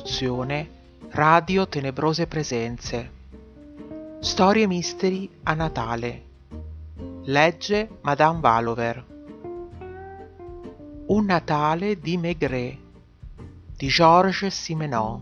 produzione 0.00 0.68
Radio 1.10 1.68
Tenebrose 1.68 2.26
Presenze. 2.26 3.10
Storie 4.20 4.66
misteri 4.66 5.28
a 5.42 5.52
Natale. 5.52 6.22
Legge 7.24 7.98
Madame 8.00 8.40
Valover. 8.40 9.04
Un 11.06 11.24
Natale 11.26 11.98
di 11.98 12.16
Maigret 12.16 12.78
di 13.76 13.88
Georges 13.88 14.58
Simenon. 14.58 15.20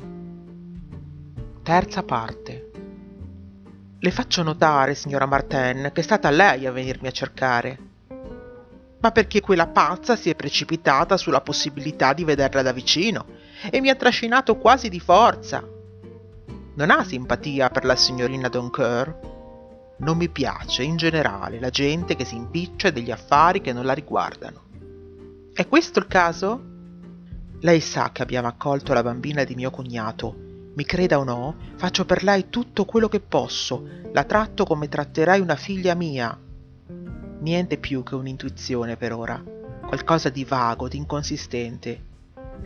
Terza 1.64 2.04
parte. 2.04 2.70
Le 3.98 4.10
faccio 4.12 4.44
notare, 4.44 4.94
signora 4.94 5.26
Martin, 5.26 5.90
che 5.92 6.00
è 6.00 6.04
stata 6.04 6.30
lei 6.30 6.66
a 6.66 6.72
venirmi 6.72 7.08
a 7.08 7.12
cercare 7.12 7.86
ma 9.00 9.12
perché 9.12 9.40
quella 9.40 9.68
pazza 9.68 10.16
si 10.16 10.28
è 10.28 10.34
precipitata 10.34 11.16
sulla 11.16 11.40
possibilità 11.40 12.12
di 12.12 12.24
vederla 12.24 12.62
da 12.62 12.72
vicino 12.72 13.24
e 13.70 13.80
mi 13.80 13.90
ha 13.90 13.94
trascinato 13.94 14.56
quasi 14.56 14.88
di 14.88 15.00
forza. 15.00 15.66
Non 16.74 16.90
ha 16.90 17.04
simpatia 17.04 17.70
per 17.70 17.84
la 17.84 17.96
signorina 17.96 18.48
Doncoeur? 18.48 19.36
Non 19.98 20.16
mi 20.16 20.28
piace 20.28 20.84
in 20.84 20.96
generale 20.96 21.58
la 21.58 21.70
gente 21.70 22.14
che 22.14 22.24
si 22.24 22.36
impiccia 22.36 22.90
degli 22.90 23.10
affari 23.10 23.60
che 23.60 23.72
non 23.72 23.84
la 23.84 23.94
riguardano. 23.94 24.62
È 25.52 25.66
questo 25.66 25.98
il 25.98 26.06
caso? 26.06 26.62
Lei 27.60 27.80
sa 27.80 28.12
che 28.12 28.22
abbiamo 28.22 28.46
accolto 28.46 28.92
la 28.92 29.02
bambina 29.02 29.42
di 29.42 29.56
mio 29.56 29.70
cognato. 29.70 30.46
Mi 30.74 30.84
creda 30.84 31.18
o 31.18 31.24
no, 31.24 31.56
faccio 31.74 32.04
per 32.04 32.22
lei 32.22 32.48
tutto 32.48 32.84
quello 32.84 33.08
che 33.08 33.18
posso. 33.18 33.84
La 34.12 34.22
tratto 34.22 34.64
come 34.64 34.88
tratterai 34.88 35.40
una 35.40 35.56
figlia 35.56 35.94
mia. 35.94 36.38
Niente 37.40 37.78
più 37.78 38.04
che 38.04 38.14
un'intuizione 38.14 38.96
per 38.96 39.12
ora, 39.12 39.42
qualcosa 39.84 40.28
di 40.28 40.44
vago, 40.44 40.86
di 40.86 40.96
inconsistente. 40.96 42.04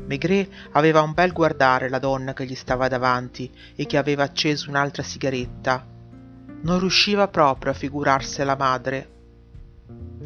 Maigret 0.07 0.51
aveva 0.73 1.01
un 1.03 1.13
bel 1.13 1.33
guardare 1.33 1.89
la 1.89 1.99
donna 1.99 2.33
che 2.33 2.45
gli 2.45 2.55
stava 2.55 2.89
davanti 2.89 3.51
e 3.75 3.87
che 3.87 3.97
aveva 3.97 4.25
acceso 4.25 4.69
un'altra 4.69 5.03
sigaretta. 5.03 5.87
Non 6.63 6.79
riusciva 6.79 7.29
proprio 7.29 7.73
a 7.73 7.75
figurarsela 7.75 8.57
madre. 8.57 9.11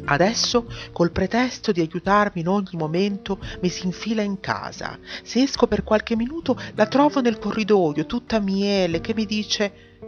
Adesso, 0.05 0.71
col 0.93 1.11
pretesto 1.11 1.71
di 1.71 1.81
aiutarmi 1.81 2.41
in 2.41 2.47
ogni 2.47 2.73
momento, 2.73 3.39
mi 3.61 3.69
si 3.69 3.85
infila 3.85 4.21
in 4.21 4.39
casa. 4.39 4.97
Se 5.23 5.41
esco 5.41 5.67
per 5.67 5.83
qualche 5.83 6.15
minuto, 6.15 6.57
la 6.75 6.85
trovo 6.85 7.19
nel 7.19 7.39
corridoio, 7.39 8.05
tutta 8.05 8.39
miele, 8.39 9.01
che 9.01 9.13
mi 9.13 9.25
dice 9.25 9.99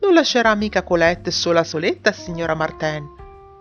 Non 0.00 0.14
lascerà 0.14 0.54
mica 0.54 0.82
Colette 0.82 1.30
sola 1.30 1.62
soletta, 1.62 2.12
signora 2.12 2.54
Martin? 2.54 3.06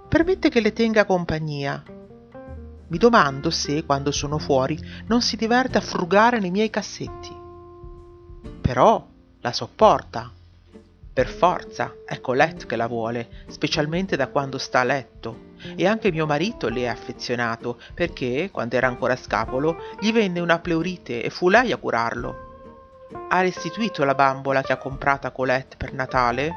Permette 0.10 0.50
che 0.50 0.62
le 0.62 0.74
tenga 0.74 1.06
compagnia. 1.06 1.84
Mi 2.88 2.98
domando 2.98 3.50
se, 3.50 3.84
quando 3.84 4.12
sono 4.12 4.38
fuori, 4.38 4.80
non 5.08 5.22
si 5.22 5.36
diverte 5.36 5.80
a 5.80 5.82
frugare 5.82 6.40
nei 6.40 6.52
miei 6.52 6.70
cassetti. 6.70 7.36
Però 8.62 9.08
la 9.42 9.52
sopporta. 9.52 10.32
Per 11.14 11.28
forza, 11.28 11.94
è 12.06 12.20
Colette 12.20 12.66
che 12.66 12.76
la 12.76 12.88
vuole, 12.88 13.46
specialmente 13.48 14.16
da 14.16 14.28
quando 14.28 14.58
sta 14.58 14.82
a 14.82 14.84
letto. 14.84 15.54
E 15.76 15.88
anche 15.88 16.12
mio 16.12 16.26
marito 16.28 16.68
le 16.68 16.82
è 16.82 16.88
affezionato, 16.88 17.80
perché, 17.94 18.50
quando 18.52 18.76
era 18.76 18.88
ancora 18.88 19.16
scapolo, 19.16 19.78
gli 20.00 20.12
venne 20.12 20.40
una 20.40 20.60
pleurite 20.60 21.24
e 21.24 21.30
fu 21.30 21.50
lei 21.50 21.72
a 21.72 21.78
curarlo. 21.78 22.36
Ha 23.30 23.42
restituito 23.42 24.04
la 24.04 24.14
bambola 24.14 24.62
che 24.62 24.74
ha 24.74 24.78
comprato 24.78 25.26
a 25.26 25.32
Colette 25.32 25.78
per 25.78 25.94
Natale? 25.94 26.52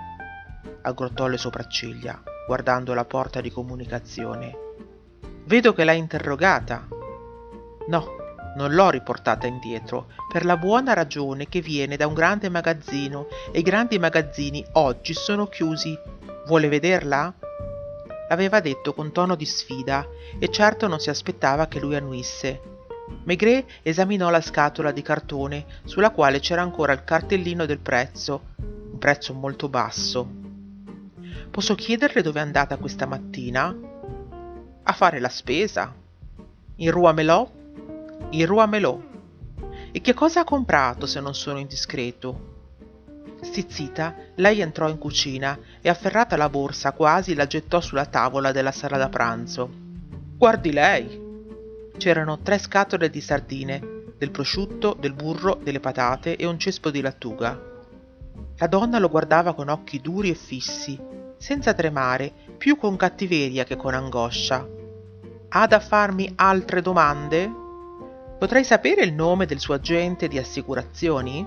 Aggrottò 0.82 1.26
le 1.26 1.38
sopracciglia, 1.38 2.20
guardando 2.46 2.92
la 2.94 3.04
porta 3.04 3.40
di 3.40 3.50
comunicazione. 3.50 4.67
Vedo 5.48 5.72
che 5.72 5.82
l'ha 5.84 5.92
interrogata. 5.92 6.86
No, 7.86 8.06
non 8.58 8.74
l'ho 8.74 8.91
riportata 8.91 9.46
indietro, 9.46 10.08
per 10.30 10.44
la 10.44 10.58
buona 10.58 10.92
ragione 10.92 11.48
che 11.48 11.62
viene 11.62 11.96
da 11.96 12.06
un 12.06 12.12
grande 12.12 12.50
magazzino 12.50 13.28
e 13.50 13.60
i 13.60 13.62
grandi 13.62 13.98
magazzini 13.98 14.62
oggi 14.73 15.14
sono 15.14 15.46
chiusi. 15.46 15.98
Vuole 16.46 16.68
vederla? 16.68 17.33
L'aveva 18.28 18.61
detto 18.61 18.92
con 18.92 19.11
tono 19.11 19.36
di 19.36 19.46
sfida 19.46 20.06
e 20.39 20.50
certo 20.50 20.86
non 20.86 21.00
si 21.00 21.08
aspettava 21.08 21.67
che 21.67 21.80
lui 21.80 21.96
annuisse. 21.96 22.61
Maigret 23.24 23.64
esaminò 23.80 24.28
la 24.28 24.42
scatola 24.42 24.92
di 24.92 25.00
cartone 25.00 25.64
sulla 25.84 26.11
quale 26.11 26.40
c'era 26.40 26.61
ancora 26.61 26.92
il 26.92 27.05
cartellino 27.05 27.64
del 27.64 27.78
prezzo, 27.78 28.48
un 28.58 28.98
prezzo 28.98 29.33
molto 29.33 29.70
basso. 29.70 30.28
Posso 31.50 31.74
chiederle 31.74 32.20
dove 32.20 32.39
è 32.39 32.42
andata 32.42 32.77
questa 32.77 33.06
mattina? 33.06 33.87
A 34.88 34.94
fare 34.94 35.20
la 35.20 35.28
spesa. 35.28 35.94
In 36.76 36.90
Rua 36.90 37.12
Melò? 37.12 37.46
In 38.30 38.46
Rua 38.46 38.64
Melò. 38.64 38.98
E 39.92 40.00
che 40.00 40.14
cosa 40.14 40.40
ha 40.40 40.44
comprato 40.44 41.04
se 41.04 41.20
non 41.20 41.34
sono 41.34 41.58
indiscreto? 41.58 42.56
Stizzita, 43.42 44.14
lei 44.36 44.62
entrò 44.62 44.88
in 44.88 44.96
cucina 44.96 45.58
e 45.82 45.90
afferrata 45.90 46.38
la 46.38 46.48
borsa 46.48 46.92
quasi 46.92 47.34
la 47.34 47.46
gettò 47.46 47.82
sulla 47.82 48.06
tavola 48.06 48.50
della 48.50 48.72
sala 48.72 48.96
da 48.96 49.10
pranzo. 49.10 49.68
Guardi 50.38 50.72
lei! 50.72 51.20
C'erano 51.98 52.38
tre 52.38 52.56
scatole 52.56 53.10
di 53.10 53.20
sardine, 53.20 54.05
del 54.16 54.30
prosciutto, 54.30 54.96
del 54.98 55.12
burro, 55.12 55.60
delle 55.62 55.80
patate 55.80 56.34
e 56.36 56.46
un 56.46 56.58
cespo 56.58 56.90
di 56.90 57.02
lattuga. 57.02 57.60
La 58.56 58.66
donna 58.66 58.98
lo 58.98 59.10
guardava 59.10 59.52
con 59.52 59.68
occhi 59.68 60.00
duri 60.00 60.30
e 60.30 60.34
fissi, 60.34 60.98
senza 61.36 61.74
tremare, 61.74 62.32
più 62.56 62.78
con 62.78 62.96
cattiveria 62.96 63.64
che 63.64 63.76
con 63.76 63.92
angoscia. 63.92 64.76
Ha 65.51 65.67
da 65.67 65.81
farmi 65.81 66.31
altre 66.36 66.83
domande? 66.83 67.51
Potrei 68.39 68.64
sapere 68.64 69.03
il 69.03 69.14
nome 69.14 69.47
del 69.47 69.59
suo 69.59 69.73
agente 69.73 70.29
di 70.29 70.36
assicurazioni? 70.36 71.47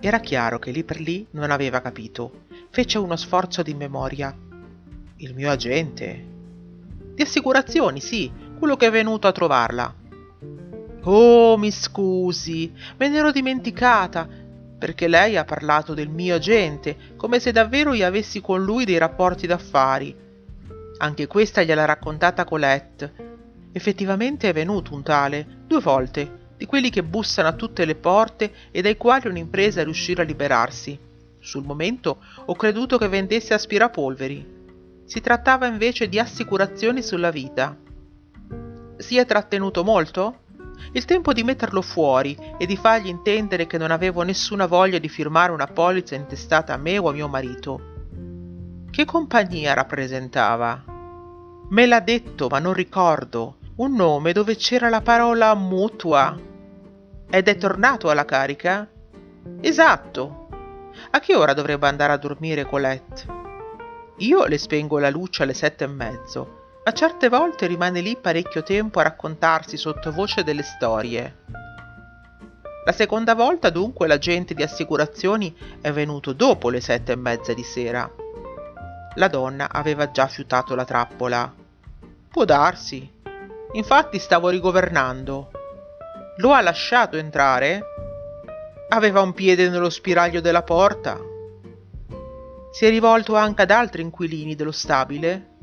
Era 0.00 0.18
chiaro 0.18 0.58
che 0.58 0.70
lì 0.70 0.82
per 0.82 1.00
lì 1.00 1.26
non 1.32 1.50
aveva 1.50 1.82
capito. 1.82 2.44
Fece 2.70 2.96
uno 2.96 3.16
sforzo 3.16 3.62
di 3.62 3.74
memoria. 3.74 4.34
Il 5.16 5.34
mio 5.34 5.50
agente? 5.50 6.24
Di 7.14 7.20
assicurazioni, 7.20 8.00
sì, 8.00 8.32
quello 8.58 8.76
che 8.76 8.86
è 8.86 8.90
venuto 8.90 9.26
a 9.26 9.32
trovarla. 9.32 9.94
Oh, 11.02 11.58
mi 11.58 11.70
scusi, 11.70 12.72
me 12.96 13.08
ne 13.08 13.18
ero 13.18 13.30
dimenticata 13.30 14.26
perché 14.78 15.06
lei 15.06 15.36
ha 15.36 15.44
parlato 15.44 15.92
del 15.92 16.08
mio 16.08 16.36
agente, 16.36 16.96
come 17.16 17.40
se 17.40 17.52
davvero 17.52 17.92
io 17.92 18.06
avessi 18.06 18.40
con 18.40 18.64
lui 18.64 18.86
dei 18.86 18.96
rapporti 18.96 19.46
d'affari. 19.46 20.24
Anche 20.98 21.26
questa 21.26 21.62
gliel'ha 21.62 21.84
raccontata 21.84 22.44
Colette. 22.44 23.12
Effettivamente 23.72 24.48
è 24.48 24.52
venuto 24.52 24.94
un 24.94 25.02
tale, 25.02 25.64
due 25.66 25.80
volte, 25.80 26.54
di 26.56 26.64
quelli 26.64 26.88
che 26.88 27.02
bussano 27.02 27.48
a 27.48 27.52
tutte 27.52 27.84
le 27.84 27.96
porte 27.96 28.52
e 28.70 28.80
dai 28.80 28.96
quali 28.96 29.28
un'impresa 29.28 29.80
è 29.80 29.84
riuscire 29.84 30.22
a 30.22 30.24
liberarsi. 30.24 30.98
Sul 31.38 31.64
momento 31.64 32.22
ho 32.46 32.54
creduto 32.54 32.96
che 32.96 33.08
vendesse 33.08 33.52
aspirapolveri. 33.52 34.54
Si 35.04 35.20
trattava 35.20 35.66
invece 35.66 36.08
di 36.08 36.18
assicurazioni 36.18 37.02
sulla 37.02 37.30
vita. 37.30 37.76
Si 38.96 39.18
è 39.18 39.26
trattenuto 39.26 39.84
molto? 39.84 40.40
il 40.92 41.04
tempo 41.04 41.32
di 41.32 41.42
metterlo 41.42 41.82
fuori 41.82 42.36
e 42.58 42.66
di 42.66 42.76
fargli 42.76 43.08
intendere 43.08 43.66
che 43.66 43.78
non 43.78 43.90
avevo 43.90 44.22
nessuna 44.22 44.66
voglia 44.66 44.98
di 44.98 45.08
firmare 45.08 45.52
una 45.52 45.66
polizza 45.66 46.14
intestata 46.14 46.74
a 46.74 46.76
me 46.76 46.98
o 46.98 47.08
a 47.08 47.12
mio 47.12 47.28
marito. 47.28 47.95
Che 48.90 49.04
compagnia 49.04 49.74
rappresentava? 49.74 50.84
Me 51.68 51.86
l'ha 51.86 52.00
detto, 52.00 52.48
ma 52.48 52.58
non 52.58 52.72
ricordo, 52.72 53.58
un 53.76 53.94
nome 53.94 54.32
dove 54.32 54.56
c'era 54.56 54.88
la 54.88 55.02
parola 55.02 55.54
mutua. 55.54 56.38
Ed 57.28 57.48
è 57.48 57.56
tornato 57.56 58.10
alla 58.10 58.24
carica? 58.24 58.88
Esatto. 59.60 60.48
A 61.10 61.20
che 61.20 61.34
ora 61.34 61.52
dovrebbe 61.52 61.86
andare 61.86 62.12
a 62.12 62.18
dormire 62.18 62.64
Colette? 62.64 63.26
Io 64.18 64.46
le 64.46 64.58
spengo 64.58 64.98
la 64.98 65.10
luce 65.10 65.42
alle 65.42 65.54
sette 65.54 65.84
e 65.84 65.88
mezzo 65.88 66.64
ma 66.86 66.92
certe 66.92 67.28
volte 67.28 67.66
rimane 67.66 68.00
lì 68.00 68.16
parecchio 68.16 68.62
tempo 68.62 69.00
a 69.00 69.02
raccontarsi 69.02 69.76
sottovoce 69.76 70.44
delle 70.44 70.62
storie. 70.62 71.38
La 72.84 72.92
seconda 72.92 73.34
volta 73.34 73.70
dunque 73.70 74.06
l'agente 74.06 74.54
di 74.54 74.62
assicurazioni 74.62 75.52
è 75.80 75.90
venuto 75.90 76.32
dopo 76.32 76.70
le 76.70 76.80
sette 76.80 77.10
e 77.10 77.16
mezza 77.16 77.52
di 77.54 77.64
sera. 77.64 78.08
La 79.16 79.28
donna 79.28 79.70
aveva 79.72 80.10
già 80.10 80.26
fiutato 80.26 80.74
la 80.74 80.84
trappola. 80.84 81.50
Può 82.28 82.44
darsi. 82.44 83.10
Infatti 83.72 84.18
stavo 84.18 84.50
rigovernando. 84.50 85.50
Lo 86.36 86.52
ha 86.52 86.60
lasciato 86.60 87.16
entrare? 87.16 87.80
Aveva 88.90 89.22
un 89.22 89.32
piede 89.32 89.70
nello 89.70 89.88
spiraglio 89.88 90.42
della 90.42 90.62
porta. 90.62 91.18
Si 92.70 92.84
è 92.84 92.90
rivolto 92.90 93.36
anche 93.36 93.62
ad 93.62 93.70
altri 93.70 94.02
inquilini 94.02 94.54
dello 94.54 94.70
stabile? 94.70 95.54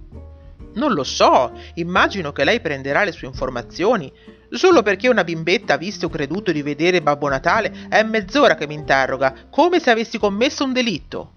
Non 0.74 0.94
lo 0.94 1.04
so, 1.04 1.52
immagino 1.76 2.32
che 2.32 2.44
lei 2.44 2.60
prenderà 2.60 3.04
le 3.04 3.12
sue 3.12 3.28
informazioni. 3.28 4.12
Solo 4.50 4.82
perché 4.82 5.10
una 5.10 5.24
bimbetta 5.24 5.76
ha 5.76 5.78
visto 5.78 6.08
o 6.08 6.10
creduto 6.10 6.52
di 6.52 6.64
vedere 6.64 7.04
Babbo 7.04 7.30
Natale 7.30 7.86
è 7.88 8.02
mezz'ora 8.02 8.56
che 8.56 8.66
mi 8.66 8.74
interroga, 8.74 9.46
come 9.52 9.80
se 9.80 9.92
avessi 9.92 10.18
commesso 10.18 10.64
un 10.64 10.74
delitto. 10.74 11.34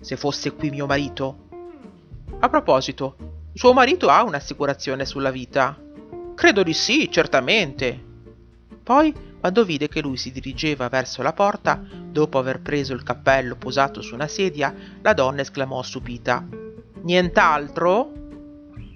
Se 0.00 0.16
fosse 0.16 0.52
qui 0.52 0.70
mio 0.70 0.86
marito. 0.86 1.46
A 2.40 2.48
proposito, 2.48 3.16
suo 3.52 3.72
marito 3.72 4.08
ha 4.08 4.22
un'assicurazione 4.22 5.04
sulla 5.04 5.30
vita? 5.30 5.76
Credo 6.34 6.62
di 6.62 6.72
sì, 6.72 7.10
certamente. 7.10 8.04
Poi 8.82 9.12
quando 9.40 9.64
vide 9.64 9.88
che 9.88 10.00
lui 10.00 10.16
si 10.16 10.32
dirigeva 10.32 10.88
verso 10.88 11.22
la 11.22 11.32
porta, 11.32 11.80
dopo 12.10 12.38
aver 12.38 12.60
preso 12.60 12.92
il 12.92 13.04
cappello 13.04 13.54
posato 13.54 14.02
su 14.02 14.14
una 14.14 14.26
sedia, 14.26 14.74
la 15.00 15.12
donna 15.12 15.42
esclamò 15.42 15.82
stupita. 15.82 16.44
Nient'altro? 17.02 18.12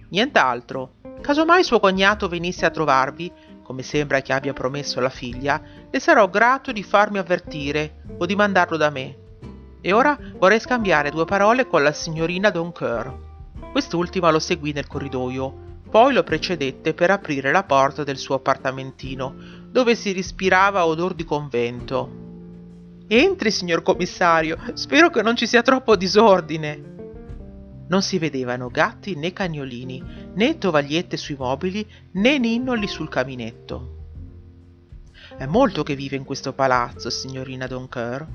Nient'altro. 0.08 0.94
Casomai 1.20 1.62
suo 1.62 1.78
cognato 1.78 2.28
venisse 2.28 2.66
a 2.66 2.70
trovarvi, 2.70 3.31
come 3.62 3.82
sembra 3.82 4.20
che 4.20 4.32
abbia 4.32 4.52
promesso 4.52 4.99
alla 4.99 5.08
figlia, 5.08 5.62
le 5.88 6.00
sarò 6.00 6.28
grato 6.28 6.72
di 6.72 6.82
farmi 6.82 7.19
avvertire 7.19 8.02
o 8.19 8.26
di 8.26 8.34
mandarlo 8.34 8.76
da 8.76 8.90
me. 8.90 9.21
E 9.84 9.93
ora 9.93 10.17
vorrei 10.38 10.61
scambiare 10.61 11.11
due 11.11 11.25
parole 11.25 11.67
con 11.67 11.82
la 11.82 11.93
signorina 11.93 12.50
Doncoeur. 12.50 13.31
Quest'ultima 13.73 14.31
lo 14.31 14.38
seguì 14.38 14.73
nel 14.73 14.87
corridoio, 14.87 15.81
poi 15.90 16.12
lo 16.14 16.23
precedette 16.23 16.94
per 16.94 17.11
aprire 17.11 17.50
la 17.50 17.64
porta 17.64 18.05
del 18.05 18.17
suo 18.17 18.37
appartamentino, 18.37 19.34
dove 19.69 19.96
si 19.96 20.12
respirava 20.12 20.87
odor 20.87 21.14
di 21.14 21.25
convento. 21.25 22.20
Entri, 23.08 23.50
signor 23.50 23.82
commissario, 23.82 24.56
spero 24.75 25.11
che 25.11 25.20
non 25.20 25.34
ci 25.34 25.49
sia 25.49 25.62
troppo 25.62 25.96
disordine. 25.96 26.90
Non 27.88 28.02
si 28.02 28.19
vedevano 28.19 28.69
gatti 28.69 29.17
né 29.17 29.32
cagnolini, 29.32 30.31
né 30.35 30.58
tovagliette 30.58 31.17
sui 31.17 31.35
mobili, 31.37 31.85
né 32.12 32.38
ninnoli 32.38 32.87
sul 32.87 33.08
caminetto. 33.08 33.96
È 35.37 35.44
molto 35.46 35.82
che 35.82 35.96
vive 35.96 36.17
in 36.17 36.25
questo 36.25 36.52
palazzo, 36.52 37.11
signorina 37.11 37.67
Doncoeur. 37.67 38.26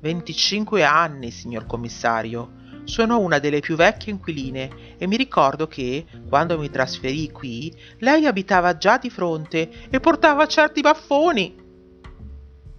25 0.00 0.84
anni, 0.84 1.30
signor 1.30 1.66
commissario. 1.66 2.64
Sono 2.84 3.18
una 3.18 3.38
delle 3.38 3.60
più 3.60 3.74
vecchie 3.74 4.12
inquiline 4.12 4.96
e 4.96 5.06
mi 5.06 5.16
ricordo 5.16 5.66
che, 5.66 6.06
quando 6.28 6.58
mi 6.58 6.70
trasferì 6.70 7.30
qui, 7.32 7.74
lei 7.98 8.26
abitava 8.26 8.76
già 8.76 8.98
di 8.98 9.10
fronte 9.10 9.88
e 9.90 9.98
portava 9.98 10.46
certi 10.46 10.82
baffoni. 10.82 11.64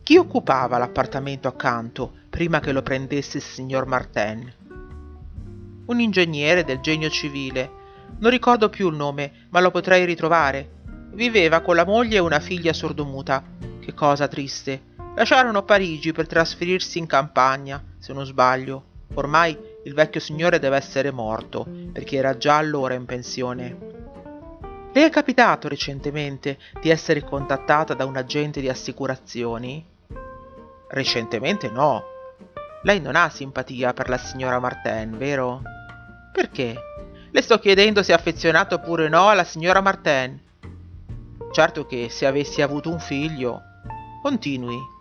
Chi 0.04 0.16
occupava 0.16 0.78
l'appartamento 0.78 1.50
accanto 1.50 2.14
prima 2.30 2.62
che 2.62 2.72
lo 2.72 2.82
prendesse 2.82 3.38
il 3.38 3.44
signor 3.44 3.86
Martin? 3.86 4.54
Un 5.88 6.00
ingegnere 6.00 6.64
del 6.64 6.80
genio 6.80 7.10
civile. 7.10 7.70
Non 8.20 8.32
ricordo 8.32 8.70
più 8.70 8.90
il 8.90 8.96
nome, 8.96 9.48
ma 9.50 9.60
lo 9.60 9.72
potrei 9.72 10.06
ritrovare. 10.06 10.76
Viveva 11.12 11.60
con 11.60 11.76
la 11.76 11.86
moglie 11.86 12.16
e 12.16 12.20
una 12.20 12.40
figlia 12.40 12.72
sordomuta. 12.72 13.44
Che 13.82 13.94
cosa 13.94 14.30
triste. 14.30 14.87
Lasciarono 15.18 15.64
Parigi 15.64 16.12
per 16.12 16.28
trasferirsi 16.28 17.00
in 17.00 17.08
campagna, 17.08 17.84
se 17.98 18.14
non 18.14 18.24
sbaglio. 18.24 18.84
Ormai 19.16 19.58
il 19.86 19.96
vecchio 19.96 20.20
signore 20.20 20.60
deve 20.60 20.78
essere 20.78 21.10
morto, 21.10 21.66
perché 21.92 22.18
era 22.18 22.38
già 22.38 22.58
allora 22.58 22.94
in 22.94 23.06
pensione. 23.06 23.78
Le 24.94 25.06
è 25.06 25.10
capitato 25.10 25.68
recentemente 25.68 26.60
di 26.80 26.92
essere 26.92 27.24
contattata 27.24 27.96
da 27.96 28.06
un 28.06 28.16
agente 28.16 28.62
di 28.62 28.70
assicurazioni? 28.70 29.84
Recentemente 30.88 31.72
no. 31.72 32.04
Lei 32.84 33.02
non 33.02 33.16
ha 33.16 33.28
simpatia 33.30 33.94
per 33.94 34.10
la 34.10 34.20
signora 34.20 34.60
Martin, 34.60 35.18
vero? 35.18 35.64
Perché? 36.32 36.76
Le 37.32 37.42
sto 37.42 37.58
chiedendo 37.58 38.04
se 38.04 38.12
è 38.12 38.16
affezionato 38.16 38.76
oppure 38.76 39.10
no 39.10 39.30
alla 39.30 39.44
signora 39.44 39.82
Martin. 39.82 40.40
Certo 41.52 41.88
che 41.88 42.08
se 42.12 42.28
avessi 42.28 42.62
avuto 42.62 42.92
un 42.92 43.00
figlio... 43.00 43.64
Continui. 44.22 44.96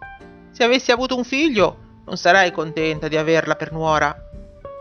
Se 0.57 0.65
avessi 0.65 0.91
avuto 0.91 1.17
un 1.17 1.25
figlio, 1.25 1.77
non 2.07 2.17
sarei 2.17 2.51
contenta 2.51 3.09
di 3.09 3.17
averla 3.17 3.57
per 3.57 3.73
nuora 3.73 4.27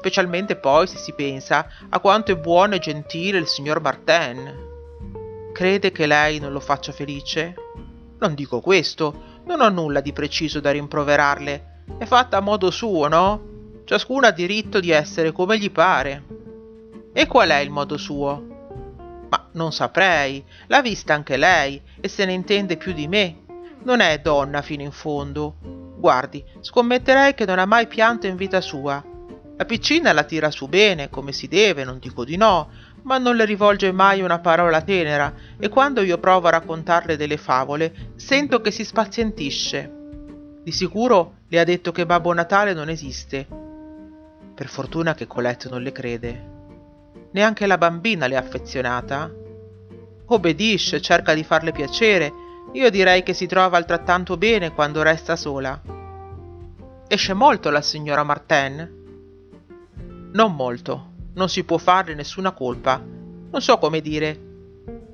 specialmente 0.06 0.56
poi 0.56 0.86
se 0.86 0.98
si 0.98 1.13
pensa 1.13 1.68
a 1.89 2.00
quanto 2.00 2.31
è 2.31 2.38
buono 2.38 2.75
e 2.75 2.80
gentile 2.80 3.39
il 3.39 3.48
signor 3.48 3.81
Martin. 3.81 4.54
Crede 5.51 5.92
che 5.92 6.06
lei 6.06 6.38
non 6.38 6.51
lo 6.51 6.60
faccia 6.60 6.92
felice? 6.92 7.56
Non 8.19 8.36
dico 8.36 8.62
questo, 8.62 9.42
non 9.45 9.62
ho 9.62 9.69
nulla 9.69 10.01
di 10.01 10.13
preciso 10.13 10.60
da 10.60 10.69
rimproverarle. 10.69 11.83
È 11.98 12.06
fatta 12.06 12.38
a 12.38 12.42
modo 12.42 12.69
suo, 12.69 13.07
no? 13.07 13.81
Ciascuno 13.86 14.28
ha 14.28 14.31
diritto 14.31 14.80
di 14.80 14.92
essere 14.92 15.31
come 15.31 15.57
gli 15.57 15.71
pare. 15.71 16.24
E 17.12 17.25
qual 17.25 17.50
è 17.50 17.57
il 17.57 17.71
modo 17.71 17.98
suo? 17.98 19.25
Ma 19.28 19.50
non 19.54 19.71
saprei, 19.71 20.45
l'ha 20.68 20.83
vista 20.83 21.16
anche 21.16 21.36
lei 21.36 21.81
e 22.00 22.07
se 22.07 22.25
ne 22.25 22.33
intende 22.33 22.78
più 22.78 22.94
di 22.94 23.07
me. 23.07 23.44
Non 23.86 24.02
è 24.02 24.20
donna 24.20 24.62
fino 24.62 24.84
in 24.84 24.92
fondo. 24.92 25.56
Guardi, 25.98 26.44
scommetterei 26.60 27.34
che 27.34 27.46
non 27.46 27.58
ha 27.58 27.66
mai 27.66 27.88
pianto 27.88 28.28
in 28.28 28.36
vita 28.36 28.62
sua 28.62 29.04
la 29.58 29.64
piccina 29.64 30.12
la 30.12 30.24
tira 30.24 30.52
su 30.52 30.68
bene, 30.68 31.10
come 31.10 31.32
si 31.32 31.48
deve, 31.48 31.86
non 31.86 31.98
dico 31.98 32.26
di 32.26 32.36
no, 32.36 32.70
ma 33.04 33.18
non 33.18 33.38
le 33.38 33.46
rivolge 33.46 33.94
mai 33.94 34.22
una 34.22 34.40
parola 34.40 34.82
tenera 34.82 35.34
e 35.58 35.70
quando 35.70 36.02
io 36.02 36.18
provo 36.18 36.48
a 36.48 36.52
raccontarle 36.52 37.16
delle 37.16 37.38
favole 37.38 38.12
sento 38.16 38.60
che 38.60 38.72
si 38.72 38.84
spazientisce. 38.84 39.92
Di 40.62 40.72
sicuro 40.74 41.36
le 41.48 41.60
ha 41.60 41.64
detto 41.64 41.94
che 41.94 42.06
Babbo 42.06 42.34
Natale 42.34 42.74
non 42.74 42.90
esiste. 42.90 43.48
Per 44.54 44.68
fortuna 44.68 45.14
che 45.14 45.28
Colette 45.28 45.70
non 45.70 45.81
le 45.81 45.92
crede. 45.94 46.54
Neanche 47.31 47.66
la 47.66 47.78
bambina 47.78 48.28
le 48.28 48.36
è 48.36 48.38
affezionata. 48.38 49.31
Obbedisce, 50.26 51.00
cerca 51.00 51.34
di 51.34 51.44
farle 51.46 51.72
piacere. 51.72 52.34
Io 52.75 52.89
direi 52.89 53.24
che 53.24 53.33
si 53.33 53.45
trova 53.45 53.77
altrettanto 53.77 54.36
bene 54.36 54.74
quando 54.74 55.01
resta 55.01 55.38
sola. 55.38 55.81
Esce 57.07 57.33
molto 57.33 57.69
la 57.69 57.81
signora 57.81 58.24
Martin? 58.24 60.30
Non 60.33 60.54
molto. 60.54 61.13
Non 61.36 61.48
si 61.48 61.63
può 61.63 61.77
farle 61.77 62.16
nessuna 62.16 62.51
colpa. 62.51 63.01
Non 63.01 63.62
so 63.62 63.77
come 63.77 64.01
dire. 64.01 64.39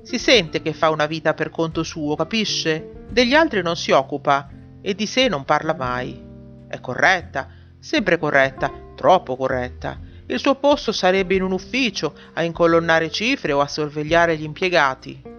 Si 0.02 0.18
sente 0.18 0.60
che 0.60 0.72
fa 0.72 0.90
una 0.90 1.06
vita 1.06 1.34
per 1.34 1.50
conto 1.50 1.84
suo, 1.84 2.16
capisce? 2.16 3.04
Degli 3.08 3.32
altri 3.32 3.62
non 3.62 3.76
si 3.76 3.92
occupa 3.92 4.50
e 4.80 4.96
di 4.96 5.06
sé 5.06 5.28
non 5.28 5.44
parla 5.44 5.76
mai. 5.76 6.20
È 6.66 6.80
corretta, 6.80 7.48
sempre 7.78 8.18
corretta, 8.18 8.72
troppo 8.96 9.36
corretta. 9.36 10.00
Il 10.26 10.40
suo 10.40 10.56
posto 10.56 10.90
sarebbe 10.90 11.36
in 11.36 11.42
un 11.42 11.52
ufficio, 11.52 12.12
a 12.32 12.42
incolonnare 12.42 13.08
cifre 13.08 13.52
o 13.52 13.60
a 13.60 13.68
sorvegliare 13.68 14.36
gli 14.36 14.42
impiegati. 14.42 15.31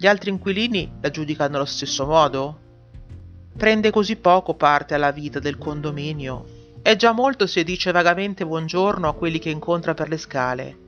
Gli 0.00 0.06
altri 0.06 0.30
inquilini 0.30 0.92
la 1.02 1.10
giudicano 1.10 1.56
allo 1.56 1.66
stesso 1.66 2.06
modo? 2.06 2.58
Prende 3.54 3.90
così 3.90 4.16
poco 4.16 4.54
parte 4.54 4.94
alla 4.94 5.10
vita 5.10 5.40
del 5.40 5.58
condominio 5.58 6.46
è 6.80 6.96
già 6.96 7.12
molto 7.12 7.46
se 7.46 7.64
dice 7.64 7.92
vagamente 7.92 8.46
buongiorno 8.46 9.06
a 9.06 9.12
quelli 9.12 9.38
che 9.38 9.50
incontra 9.50 9.92
per 9.92 10.08
le 10.08 10.16
scale. 10.16 10.78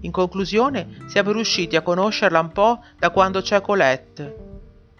In 0.00 0.10
conclusione, 0.10 1.06
siamo 1.06 1.32
riusciti 1.32 1.74
a 1.74 1.80
conoscerla 1.80 2.38
un 2.38 2.52
po' 2.52 2.84
da 2.98 3.08
quando 3.08 3.40
c'è 3.40 3.62
Colette, 3.62 4.36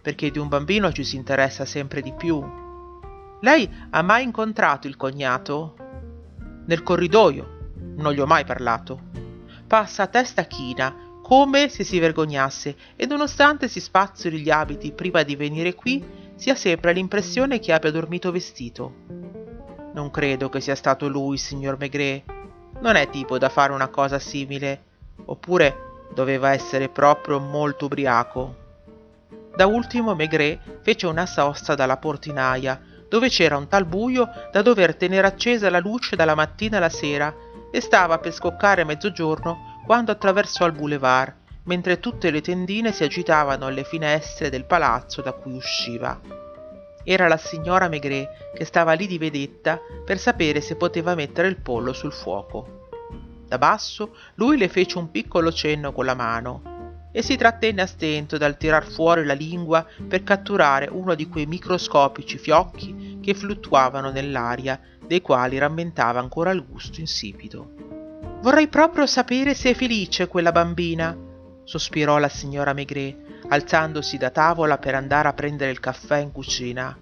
perché 0.00 0.30
di 0.30 0.38
un 0.38 0.48
bambino 0.48 0.90
ci 0.90 1.04
si 1.04 1.16
interessa 1.16 1.66
sempre 1.66 2.00
di 2.00 2.14
più. 2.14 2.42
Lei 3.42 3.70
ha 3.90 4.00
mai 4.00 4.24
incontrato 4.24 4.86
il 4.86 4.96
cognato? 4.96 5.76
Nel 6.64 6.82
corridoio. 6.82 7.58
Non 7.96 8.14
gli 8.14 8.20
ho 8.20 8.26
mai 8.26 8.46
parlato. 8.46 9.08
Passa 9.66 10.04
a 10.04 10.06
testa 10.06 10.44
china, 10.44 11.09
come 11.30 11.68
se 11.68 11.84
si 11.84 12.00
vergognasse, 12.00 12.74
e 12.96 13.06
nonostante 13.06 13.68
si 13.68 13.78
spazzoli 13.78 14.40
gli 14.40 14.50
abiti 14.50 14.90
prima 14.90 15.22
di 15.22 15.36
venire 15.36 15.76
qui, 15.76 16.04
si 16.34 16.50
ha 16.50 16.56
sempre 16.56 16.92
l'impressione 16.92 17.60
che 17.60 17.72
abbia 17.72 17.92
dormito 17.92 18.32
vestito. 18.32 18.94
Non 19.94 20.10
credo 20.10 20.48
che 20.48 20.60
sia 20.60 20.74
stato 20.74 21.06
lui, 21.06 21.38
signor 21.38 21.78
Maigret. 21.78 22.24
Non 22.80 22.96
è 22.96 23.08
tipo 23.10 23.38
da 23.38 23.48
fare 23.48 23.72
una 23.72 23.86
cosa 23.86 24.18
simile. 24.18 24.82
Oppure 25.26 26.08
doveva 26.12 26.50
essere 26.50 26.88
proprio 26.88 27.38
molto 27.38 27.84
ubriaco. 27.84 28.56
Da 29.54 29.66
ultimo 29.66 30.16
Maigret 30.16 30.80
fece 30.82 31.06
una 31.06 31.26
sosta 31.26 31.76
dalla 31.76 31.98
portinaia, 31.98 32.82
dove 33.08 33.28
c'era 33.28 33.56
un 33.56 33.68
tal 33.68 33.84
buio 33.84 34.28
da 34.50 34.62
dover 34.62 34.96
tenere 34.96 35.28
accesa 35.28 35.70
la 35.70 35.78
luce 35.78 36.16
dalla 36.16 36.34
mattina 36.34 36.78
alla 36.78 36.88
sera 36.88 37.32
e 37.70 37.80
stava 37.80 38.18
per 38.18 38.32
scoccare 38.32 38.82
mezzogiorno 38.82 39.69
quando 39.84 40.12
attraversò 40.12 40.66
il 40.66 40.72
boulevard, 40.72 41.34
mentre 41.64 42.00
tutte 42.00 42.30
le 42.30 42.40
tendine 42.40 42.92
si 42.92 43.04
agitavano 43.04 43.66
alle 43.66 43.84
finestre 43.84 44.50
del 44.50 44.64
palazzo 44.64 45.22
da 45.22 45.32
cui 45.32 45.54
usciva. 45.54 46.20
Era 47.04 47.28
la 47.28 47.36
signora 47.36 47.88
Maigret 47.88 48.52
che 48.54 48.64
stava 48.64 48.92
lì 48.92 49.06
di 49.06 49.18
vedetta 49.18 49.80
per 50.04 50.18
sapere 50.18 50.60
se 50.60 50.76
poteva 50.76 51.14
mettere 51.14 51.48
il 51.48 51.60
pollo 51.60 51.92
sul 51.92 52.12
fuoco. 52.12 52.88
Da 53.46 53.58
basso 53.58 54.16
lui 54.34 54.56
le 54.56 54.68
fece 54.68 54.98
un 54.98 55.10
piccolo 55.10 55.50
cenno 55.50 55.92
con 55.92 56.04
la 56.04 56.14
mano 56.14 57.08
e 57.12 57.22
si 57.22 57.36
trattenne 57.36 57.82
a 57.82 57.86
stento 57.86 58.38
dal 58.38 58.56
tirar 58.56 58.84
fuori 58.84 59.24
la 59.24 59.32
lingua 59.32 59.84
per 60.06 60.22
catturare 60.22 60.88
uno 60.90 61.14
di 61.14 61.28
quei 61.28 61.46
microscopici 61.46 62.38
fiocchi 62.38 63.18
che 63.20 63.34
fluttuavano 63.34 64.10
nell'aria, 64.10 64.80
dei 65.04 65.20
quali 65.20 65.58
rammentava 65.58 66.20
ancora 66.20 66.52
il 66.52 66.64
gusto 66.64 67.00
insipido. 67.00 67.99
Vorrei 68.42 68.68
proprio 68.68 69.06
sapere 69.06 69.54
se 69.54 69.70
è 69.70 69.74
felice 69.74 70.26
quella 70.26 70.50
bambina, 70.50 71.14
sospirò 71.64 72.16
la 72.18 72.30
signora 72.30 72.72
Maigret 72.72 73.44
alzandosi 73.48 74.16
da 74.16 74.30
tavola 74.30 74.78
per 74.78 74.94
andare 74.94 75.28
a 75.28 75.32
prendere 75.34 75.70
il 75.70 75.80
caffè 75.80 76.18
in 76.18 76.32
cucina. 76.32 76.96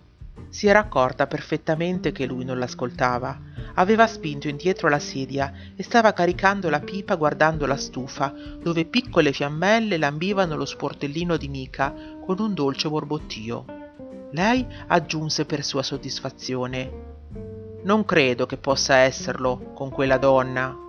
Si 0.49 0.67
era 0.67 0.81
accorta 0.81 1.27
perfettamente 1.27 2.11
che 2.11 2.27
lui 2.27 2.45
non 2.45 2.59
l'ascoltava. 2.59 3.39
Aveva 3.75 4.07
spinto 4.07 4.49
indietro 4.49 4.89
la 4.89 4.99
sedia 4.99 5.53
e 5.77 5.83
stava 5.83 6.13
caricando 6.13 6.71
la 6.71 6.81
pipa 6.81 7.17
guardando 7.17 7.67
la 7.67 7.77
stufa, 7.77 8.35
dove 8.61 8.87
piccole 8.87 9.33
fiammelle 9.33 9.97
lambivano 9.97 10.57
lo 10.57 10.65
sportellino 10.65 11.37
di 11.37 11.49
mica 11.49 11.95
con 12.25 12.41
un 12.41 12.55
dolce 12.55 12.89
borbottio. 12.89 13.65
Lei 14.33 14.67
aggiunse 14.89 15.45
per 15.45 15.63
sua 15.63 15.83
soddisfazione. 15.83 16.91
Non 17.85 18.05
credo 18.05 18.47
che 18.47 18.57
possa 18.57 18.97
esserlo 18.97 19.71
con 19.75 19.91
quella 19.91 20.17
donna. 20.17 20.87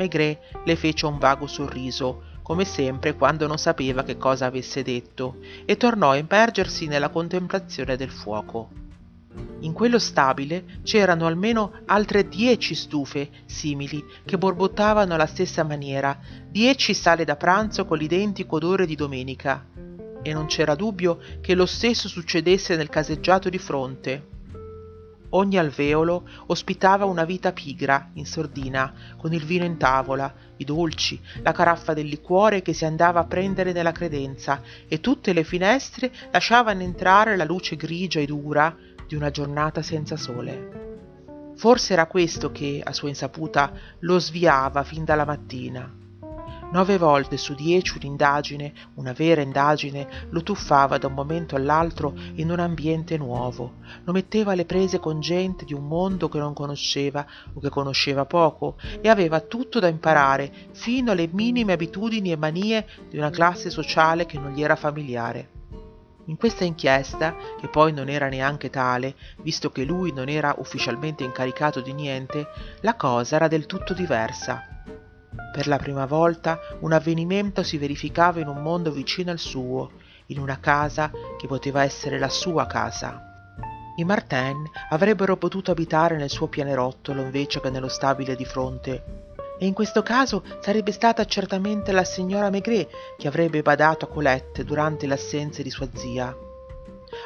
Maigret 0.00 0.38
le 0.64 0.76
fece 0.76 1.04
un 1.04 1.18
vago 1.18 1.46
sorriso, 1.46 2.22
come 2.42 2.64
sempre 2.64 3.14
quando 3.14 3.46
non 3.46 3.58
sapeva 3.58 4.02
che 4.02 4.16
cosa 4.16 4.46
avesse 4.46 4.82
detto, 4.82 5.36
e 5.66 5.76
tornò 5.76 6.10
a 6.10 6.16
immergersi 6.16 6.86
nella 6.86 7.10
contemplazione 7.10 7.96
del 7.96 8.10
fuoco. 8.10 8.70
In 9.60 9.72
quello 9.74 9.98
stabile 9.98 10.64
c'erano 10.82 11.26
almeno 11.26 11.72
altre 11.84 12.28
dieci 12.28 12.74
stufe 12.74 13.28
simili 13.44 14.02
che 14.24 14.38
borbottavano 14.38 15.14
alla 15.14 15.26
stessa 15.26 15.62
maniera, 15.64 16.18
dieci 16.48 16.94
sale 16.94 17.24
da 17.24 17.36
pranzo 17.36 17.84
con 17.84 17.98
l'identico 17.98 18.56
odore 18.56 18.86
di 18.86 18.96
domenica. 18.96 19.66
E 20.22 20.32
non 20.32 20.46
c'era 20.46 20.74
dubbio 20.74 21.18
che 21.40 21.54
lo 21.54 21.66
stesso 21.66 22.08
succedesse 22.08 22.74
nel 22.74 22.88
caseggiato 22.88 23.48
di 23.48 23.58
fronte. 23.58 24.26
Ogni 25.30 25.58
alveolo 25.58 26.28
ospitava 26.46 27.04
una 27.04 27.24
vita 27.24 27.52
pigra, 27.52 28.10
in 28.14 28.26
sordina, 28.26 28.92
con 29.16 29.32
il 29.32 29.44
vino 29.44 29.64
in 29.64 29.76
tavola, 29.76 30.32
i 30.56 30.64
dolci, 30.64 31.20
la 31.42 31.52
caraffa 31.52 31.94
del 31.94 32.06
liquore 32.06 32.62
che 32.62 32.72
si 32.72 32.84
andava 32.84 33.20
a 33.20 33.26
prendere 33.26 33.72
nella 33.72 33.92
credenza, 33.92 34.60
e 34.88 35.00
tutte 35.00 35.32
le 35.32 35.44
finestre 35.44 36.10
lasciavano 36.32 36.82
entrare 36.82 37.36
la 37.36 37.44
luce 37.44 37.76
grigia 37.76 38.18
e 38.18 38.26
dura 38.26 38.76
di 39.06 39.14
una 39.14 39.30
giornata 39.30 39.82
senza 39.82 40.16
sole. 40.16 40.88
Forse 41.54 41.92
era 41.92 42.06
questo 42.06 42.50
che, 42.50 42.80
a 42.82 42.92
sua 42.92 43.08
insaputa, 43.08 43.72
lo 44.00 44.18
sviava 44.18 44.82
fin 44.82 45.04
dalla 45.04 45.24
mattina. 45.24 45.99
Nove 46.72 46.98
volte 46.98 47.36
su 47.36 47.54
dieci 47.54 47.96
un'indagine, 47.96 48.72
una 48.94 49.12
vera 49.12 49.40
indagine, 49.40 50.28
lo 50.30 50.44
tuffava 50.44 50.98
da 50.98 51.08
un 51.08 51.14
momento 51.14 51.56
all'altro 51.56 52.14
in 52.34 52.48
un 52.48 52.60
ambiente 52.60 53.16
nuovo, 53.16 53.78
lo 54.04 54.12
metteva 54.12 54.52
alle 54.52 54.64
prese 54.64 55.00
con 55.00 55.20
gente 55.20 55.64
di 55.64 55.74
un 55.74 55.88
mondo 55.88 56.28
che 56.28 56.38
non 56.38 56.54
conosceva 56.54 57.26
o 57.52 57.58
che 57.58 57.70
conosceva 57.70 58.24
poco 58.24 58.76
e 59.00 59.08
aveva 59.08 59.40
tutto 59.40 59.80
da 59.80 59.88
imparare, 59.88 60.68
fino 60.70 61.10
alle 61.10 61.28
minime 61.32 61.72
abitudini 61.72 62.30
e 62.30 62.36
manie 62.36 62.86
di 63.08 63.18
una 63.18 63.30
classe 63.30 63.68
sociale 63.68 64.24
che 64.24 64.38
non 64.38 64.52
gli 64.52 64.62
era 64.62 64.76
familiare. 64.76 65.48
In 66.26 66.36
questa 66.36 66.62
inchiesta, 66.62 67.34
che 67.60 67.66
poi 67.66 67.92
non 67.92 68.08
era 68.08 68.28
neanche 68.28 68.70
tale, 68.70 69.16
visto 69.42 69.70
che 69.70 69.82
lui 69.82 70.12
non 70.12 70.28
era 70.28 70.54
ufficialmente 70.58 71.24
incaricato 71.24 71.80
di 71.80 71.92
niente, 71.92 72.46
la 72.82 72.94
cosa 72.94 73.34
era 73.34 73.48
del 73.48 73.66
tutto 73.66 73.92
diversa. 73.92 74.78
Per 75.52 75.66
la 75.66 75.78
prima 75.78 76.06
volta 76.06 76.58
un 76.80 76.92
avvenimento 76.92 77.62
si 77.62 77.78
verificava 77.78 78.40
in 78.40 78.48
un 78.48 78.62
mondo 78.62 78.90
vicino 78.90 79.30
al 79.30 79.38
suo, 79.38 79.90
in 80.26 80.38
una 80.38 80.58
casa 80.58 81.10
che 81.38 81.46
poteva 81.46 81.82
essere 81.82 82.18
la 82.18 82.28
sua 82.28 82.66
casa. 82.66 83.24
I 83.96 84.04
Martin 84.04 84.68
avrebbero 84.90 85.36
potuto 85.36 85.70
abitare 85.70 86.16
nel 86.16 86.30
suo 86.30 86.46
pianerottolo 86.46 87.22
invece 87.22 87.60
che 87.60 87.70
nello 87.70 87.88
stabile 87.88 88.34
di 88.34 88.44
fronte, 88.44 89.28
e 89.58 89.66
in 89.66 89.74
questo 89.74 90.02
caso 90.02 90.42
sarebbe 90.60 90.90
stata 90.90 91.24
certamente 91.26 91.92
la 91.92 92.04
signora 92.04 92.48
Maigret 92.48 92.88
che 93.18 93.28
avrebbe 93.28 93.60
badato 93.60 94.06
a 94.06 94.08
Colette 94.08 94.64
durante 94.64 95.06
le 95.06 95.14
assenze 95.14 95.62
di 95.62 95.70
sua 95.70 95.88
zia. 95.92 96.34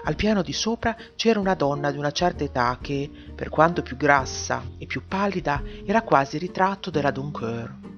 Al 0.04 0.16
piano 0.16 0.42
di 0.42 0.52
sopra 0.52 0.96
c'era 1.14 1.38
una 1.38 1.54
donna 1.54 1.92
di 1.92 1.99
una 1.99 2.11
certa 2.11 2.42
età 2.42 2.76
che, 2.80 3.08
per 3.34 3.50
quanto 3.50 3.82
più 3.82 3.96
grassa 3.96 4.62
e 4.78 4.87
più 4.87 5.06
pallida, 5.06 5.62
era 5.84 6.02
quasi 6.02 6.37
il 6.37 6.40
ritratto 6.40 6.90
della 6.90 7.11
Duncoeur. 7.11 7.93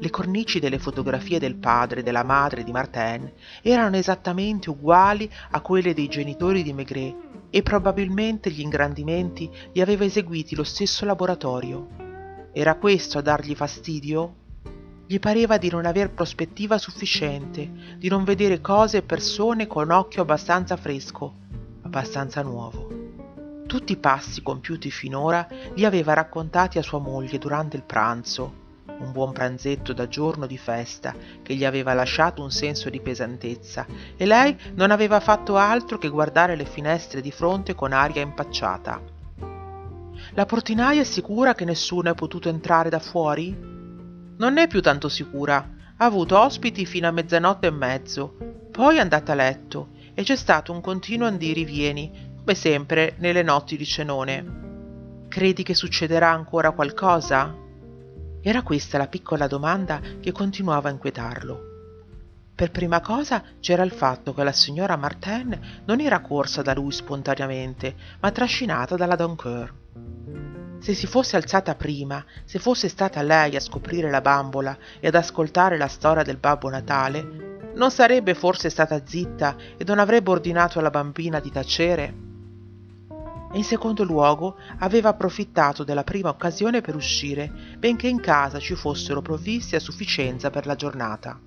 Le 0.00 0.10
cornici 0.10 0.60
delle 0.60 0.78
fotografie 0.78 1.40
del 1.40 1.56
padre 1.56 2.00
e 2.00 2.02
della 2.04 2.22
madre 2.22 2.62
di 2.62 2.70
Martin 2.70 3.32
erano 3.62 3.96
esattamente 3.96 4.70
uguali 4.70 5.28
a 5.50 5.60
quelle 5.60 5.92
dei 5.92 6.06
genitori 6.06 6.62
di 6.62 6.72
Maigret 6.72 7.16
e 7.50 7.62
probabilmente 7.62 8.48
gli 8.50 8.60
ingrandimenti 8.60 9.50
li 9.72 9.80
aveva 9.80 10.04
eseguiti 10.04 10.54
lo 10.54 10.62
stesso 10.62 11.04
laboratorio. 11.04 11.88
Era 12.52 12.76
questo 12.76 13.18
a 13.18 13.22
dargli 13.22 13.56
fastidio? 13.56 14.34
Gli 15.04 15.18
pareva 15.18 15.58
di 15.58 15.68
non 15.68 15.84
aver 15.84 16.12
prospettiva 16.12 16.78
sufficiente, 16.78 17.96
di 17.96 18.08
non 18.08 18.22
vedere 18.22 18.60
cose 18.60 18.98
e 18.98 19.02
persone 19.02 19.66
con 19.66 19.90
occhio 19.90 20.22
abbastanza 20.22 20.76
fresco, 20.76 21.34
abbastanza 21.82 22.42
nuovo. 22.42 22.86
Tutti 23.66 23.92
i 23.92 23.96
passi 23.96 24.42
compiuti 24.42 24.92
finora 24.92 25.48
li 25.74 25.84
aveva 25.84 26.12
raccontati 26.12 26.78
a 26.78 26.82
sua 26.82 27.00
moglie 27.00 27.38
durante 27.38 27.76
il 27.76 27.82
pranzo, 27.82 28.66
un 28.98 29.12
buon 29.12 29.32
pranzetto 29.32 29.92
da 29.92 30.08
giorno 30.08 30.46
di 30.46 30.58
festa 30.58 31.14
che 31.42 31.54
gli 31.54 31.64
aveva 31.64 31.94
lasciato 31.94 32.42
un 32.42 32.50
senso 32.50 32.90
di 32.90 33.00
pesantezza 33.00 33.86
e 34.16 34.26
lei 34.26 34.56
non 34.74 34.90
aveva 34.90 35.20
fatto 35.20 35.56
altro 35.56 35.98
che 35.98 36.08
guardare 36.08 36.56
le 36.56 36.64
finestre 36.64 37.20
di 37.20 37.30
fronte 37.30 37.74
con 37.74 37.92
aria 37.92 38.22
impacciata. 38.22 39.00
La 40.34 40.46
portinaia 40.46 41.00
è 41.00 41.04
sicura 41.04 41.54
che 41.54 41.64
nessuno 41.64 42.10
è 42.10 42.14
potuto 42.14 42.48
entrare 42.48 42.90
da 42.90 42.98
fuori? 42.98 43.56
Non 44.36 44.58
è 44.58 44.66
più 44.68 44.80
tanto 44.82 45.08
sicura. 45.08 45.56
Ha 45.96 46.04
avuto 46.04 46.38
ospiti 46.38 46.86
fino 46.86 47.08
a 47.08 47.12
mezzanotte 47.12 47.66
e 47.68 47.72
mezzo. 47.72 48.36
Poi 48.70 48.96
è 48.96 49.00
andata 49.00 49.32
a 49.32 49.34
letto 49.36 49.88
e 50.14 50.22
c'è 50.22 50.36
stato 50.36 50.72
un 50.72 50.80
continuo 50.80 51.26
andiri-vieni, 51.26 52.34
come 52.36 52.54
sempre 52.54 53.14
nelle 53.18 53.42
notti 53.42 53.76
di 53.76 53.84
cenone. 53.84 55.26
Credi 55.28 55.62
che 55.62 55.74
succederà 55.74 56.30
ancora 56.30 56.70
qualcosa? 56.70 57.66
Era 58.40 58.62
questa 58.62 58.98
la 58.98 59.08
piccola 59.08 59.46
domanda 59.46 60.00
che 60.20 60.32
continuava 60.32 60.88
a 60.88 60.92
inquietarlo. 60.92 61.60
Per 62.54 62.70
prima 62.70 63.00
cosa 63.00 63.42
c'era 63.60 63.82
il 63.82 63.92
fatto 63.92 64.34
che 64.34 64.42
la 64.42 64.52
signora 64.52 64.96
Martin 64.96 65.82
non 65.84 66.00
era 66.00 66.20
corsa 66.20 66.62
da 66.62 66.74
lui 66.74 66.92
spontaneamente, 66.92 67.94
ma 68.20 68.30
trascinata 68.30 68.96
dalla 68.96 69.16
Doncoeur. 69.16 69.74
Se 70.80 70.94
si 70.94 71.06
fosse 71.06 71.36
alzata 71.36 71.74
prima, 71.74 72.24
se 72.44 72.58
fosse 72.58 72.88
stata 72.88 73.22
lei 73.22 73.56
a 73.56 73.60
scoprire 73.60 74.10
la 74.10 74.20
bambola 74.20 74.76
e 75.00 75.08
ad 75.08 75.14
ascoltare 75.14 75.76
la 75.76 75.88
storia 75.88 76.22
del 76.22 76.36
Babbo 76.36 76.68
Natale, 76.68 77.72
non 77.74 77.90
sarebbe 77.90 78.34
forse 78.34 78.70
stata 78.70 79.04
zitta 79.04 79.56
e 79.76 79.84
non 79.84 79.98
avrebbe 79.98 80.30
ordinato 80.30 80.78
alla 80.78 80.90
bambina 80.90 81.40
di 81.40 81.50
tacere? 81.50 82.27
E 83.50 83.56
in 83.56 83.64
secondo 83.64 84.04
luogo 84.04 84.56
aveva 84.78 85.10
approfittato 85.10 85.84
della 85.84 86.04
prima 86.04 86.28
occasione 86.28 86.80
per 86.80 86.94
uscire, 86.94 87.50
benché 87.78 88.06
in 88.06 88.20
casa 88.20 88.58
ci 88.58 88.74
fossero 88.74 89.22
provvisti 89.22 89.74
a 89.74 89.80
sufficienza 89.80 90.50
per 90.50 90.66
la 90.66 90.74
giornata. 90.74 91.40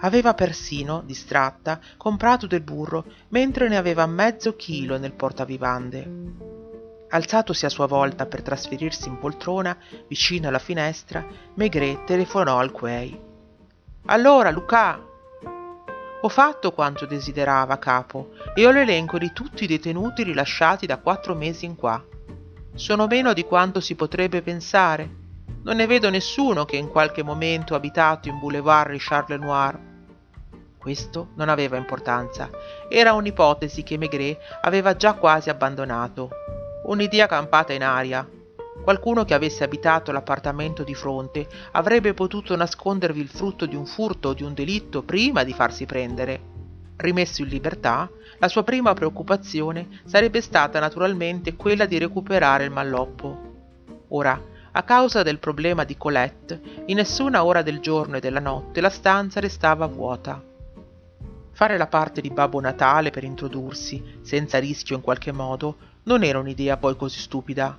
Aveva 0.00 0.34
persino, 0.34 1.02
distratta, 1.04 1.80
comprato 1.96 2.46
del 2.46 2.60
burro, 2.60 3.04
mentre 3.28 3.68
ne 3.68 3.76
aveva 3.76 4.06
mezzo 4.06 4.54
chilo 4.54 4.98
nel 4.98 5.14
portavivande. 5.14 6.54
Alzatosi 7.08 7.64
a 7.64 7.70
sua 7.70 7.86
volta 7.86 8.26
per 8.26 8.42
trasferirsi 8.42 9.08
in 9.08 9.18
poltrona 9.18 9.76
vicino 10.08 10.48
alla 10.48 10.58
finestra, 10.58 11.24
Maigret 11.54 12.04
telefonò 12.04 12.58
al 12.58 12.72
Quei. 12.72 13.18
Allora, 14.06 14.50
Luca! 14.50 15.14
Ho 16.20 16.28
fatto 16.28 16.72
quanto 16.72 17.06
desiderava, 17.06 17.78
capo, 17.78 18.30
e 18.54 18.66
ho 18.66 18.70
l'elenco 18.70 19.18
di 19.18 19.32
tutti 19.32 19.64
i 19.64 19.66
detenuti 19.66 20.22
rilasciati 20.22 20.86
da 20.86 20.98
quattro 20.98 21.34
mesi 21.34 21.66
in 21.66 21.76
qua. 21.76 22.02
Sono 22.74 23.06
meno 23.06 23.32
di 23.32 23.44
quanto 23.44 23.80
si 23.80 23.94
potrebbe 23.94 24.42
pensare. 24.42 25.08
Non 25.62 25.76
ne 25.76 25.86
vedo 25.86 26.10
nessuno 26.10 26.64
che 26.64 26.76
in 26.76 26.88
qualche 26.88 27.22
momento 27.22 27.74
abitato 27.74 28.28
in 28.28 28.38
Boulevard 28.38 28.90
Richard 28.90 29.28
Lenoir. 29.28 29.78
Questo 30.78 31.28
non 31.34 31.48
aveva 31.48 31.76
importanza. 31.76 32.48
Era 32.88 33.12
un'ipotesi 33.12 33.82
che 33.82 33.98
Maigret 33.98 34.38
aveva 34.62 34.96
già 34.96 35.14
quasi 35.14 35.50
abbandonato 35.50 36.30
un'idea 36.84 37.26
campata 37.26 37.72
in 37.72 37.82
aria. 37.82 38.26
Qualcuno 38.82 39.24
che 39.24 39.34
avesse 39.34 39.64
abitato 39.64 40.12
l'appartamento 40.12 40.84
di 40.84 40.94
fronte 40.94 41.48
avrebbe 41.72 42.14
potuto 42.14 42.54
nascondervi 42.54 43.20
il 43.20 43.28
frutto 43.28 43.66
di 43.66 43.74
un 43.74 43.86
furto 43.86 44.28
o 44.28 44.34
di 44.34 44.42
un 44.42 44.54
delitto 44.54 45.02
prima 45.02 45.42
di 45.42 45.52
farsi 45.52 45.86
prendere. 45.86 46.54
Rimesso 46.96 47.42
in 47.42 47.48
libertà, 47.48 48.08
la 48.38 48.48
sua 48.48 48.62
prima 48.62 48.94
preoccupazione 48.94 50.00
sarebbe 50.04 50.40
stata 50.40 50.80
naturalmente 50.80 51.54
quella 51.54 51.84
di 51.84 51.98
recuperare 51.98 52.64
il 52.64 52.70
malloppo. 52.70 53.54
Ora, 54.08 54.40
a 54.72 54.82
causa 54.82 55.22
del 55.22 55.38
problema 55.38 55.84
di 55.84 55.96
Colette, 55.96 56.60
in 56.86 56.96
nessuna 56.96 57.44
ora 57.44 57.62
del 57.62 57.80
giorno 57.80 58.16
e 58.16 58.20
della 58.20 58.40
notte 58.40 58.80
la 58.80 58.90
stanza 58.90 59.40
restava 59.40 59.86
vuota. 59.86 60.42
Fare 61.50 61.78
la 61.78 61.86
parte 61.86 62.20
di 62.20 62.30
Babbo 62.30 62.60
Natale 62.60 63.10
per 63.10 63.24
introdursi, 63.24 64.20
senza 64.20 64.58
rischio 64.58 64.94
in 64.94 65.02
qualche 65.02 65.32
modo, 65.32 65.76
non 66.04 66.22
era 66.22 66.38
un'idea 66.38 66.76
poi 66.76 66.94
così 66.94 67.18
stupida. 67.18 67.78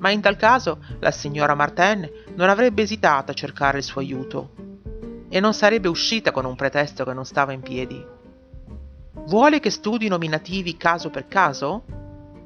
Ma 0.00 0.10
in 0.10 0.20
tal 0.20 0.36
caso 0.36 0.82
la 0.98 1.10
signora 1.10 1.54
Martin 1.54 2.08
non 2.34 2.48
avrebbe 2.48 2.82
esitato 2.82 3.30
a 3.30 3.34
cercare 3.34 3.78
il 3.78 3.84
suo 3.84 4.00
aiuto 4.00 4.50
e 5.28 5.40
non 5.40 5.54
sarebbe 5.54 5.88
uscita 5.88 6.32
con 6.32 6.44
un 6.44 6.56
pretesto 6.56 7.04
che 7.04 7.12
non 7.12 7.24
stava 7.24 7.52
in 7.52 7.60
piedi. 7.60 8.04
Vuole 9.26 9.60
che 9.60 9.70
studi 9.70 10.08
nominativi 10.08 10.76
caso 10.76 11.10
per 11.10 11.28
caso? 11.28 11.84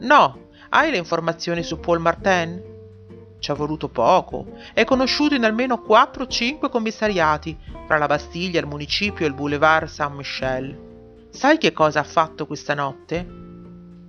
No. 0.00 0.42
Hai 0.68 0.90
le 0.90 0.96
informazioni 0.96 1.62
su 1.62 1.78
Paul 1.78 2.00
Martin? 2.00 2.60
Ci 3.38 3.50
ha 3.50 3.54
voluto 3.54 3.88
poco. 3.88 4.46
È 4.72 4.84
conosciuto 4.84 5.34
in 5.34 5.44
almeno 5.44 5.80
4 5.80 6.24
o 6.24 6.26
5 6.26 6.68
commissariati, 6.68 7.56
tra 7.86 7.98
la 7.98 8.06
Bastiglia, 8.06 8.58
il 8.58 8.66
municipio 8.66 9.24
e 9.24 9.28
il 9.28 9.34
boulevard 9.34 9.86
Saint-Michel. 9.86 11.28
Sai 11.30 11.58
che 11.58 11.72
cosa 11.72 12.00
ha 12.00 12.04
fatto 12.04 12.46
questa 12.46 12.74
notte? 12.74 13.43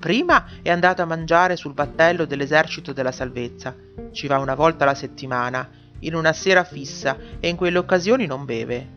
Prima 0.05 0.45
è 0.61 0.69
andato 0.69 1.01
a 1.01 1.05
mangiare 1.05 1.55
sul 1.55 1.73
battello 1.73 2.25
dell'esercito 2.25 2.93
della 2.93 3.11
salvezza. 3.11 3.75
Ci 4.11 4.27
va 4.27 4.37
una 4.37 4.53
volta 4.53 4.83
alla 4.83 4.93
settimana, 4.93 5.67
in 6.01 6.13
una 6.13 6.31
sera 6.31 6.63
fissa 6.63 7.17
e 7.39 7.49
in 7.49 7.55
quelle 7.55 7.79
occasioni 7.79 8.27
non 8.27 8.45
beve. 8.45 8.87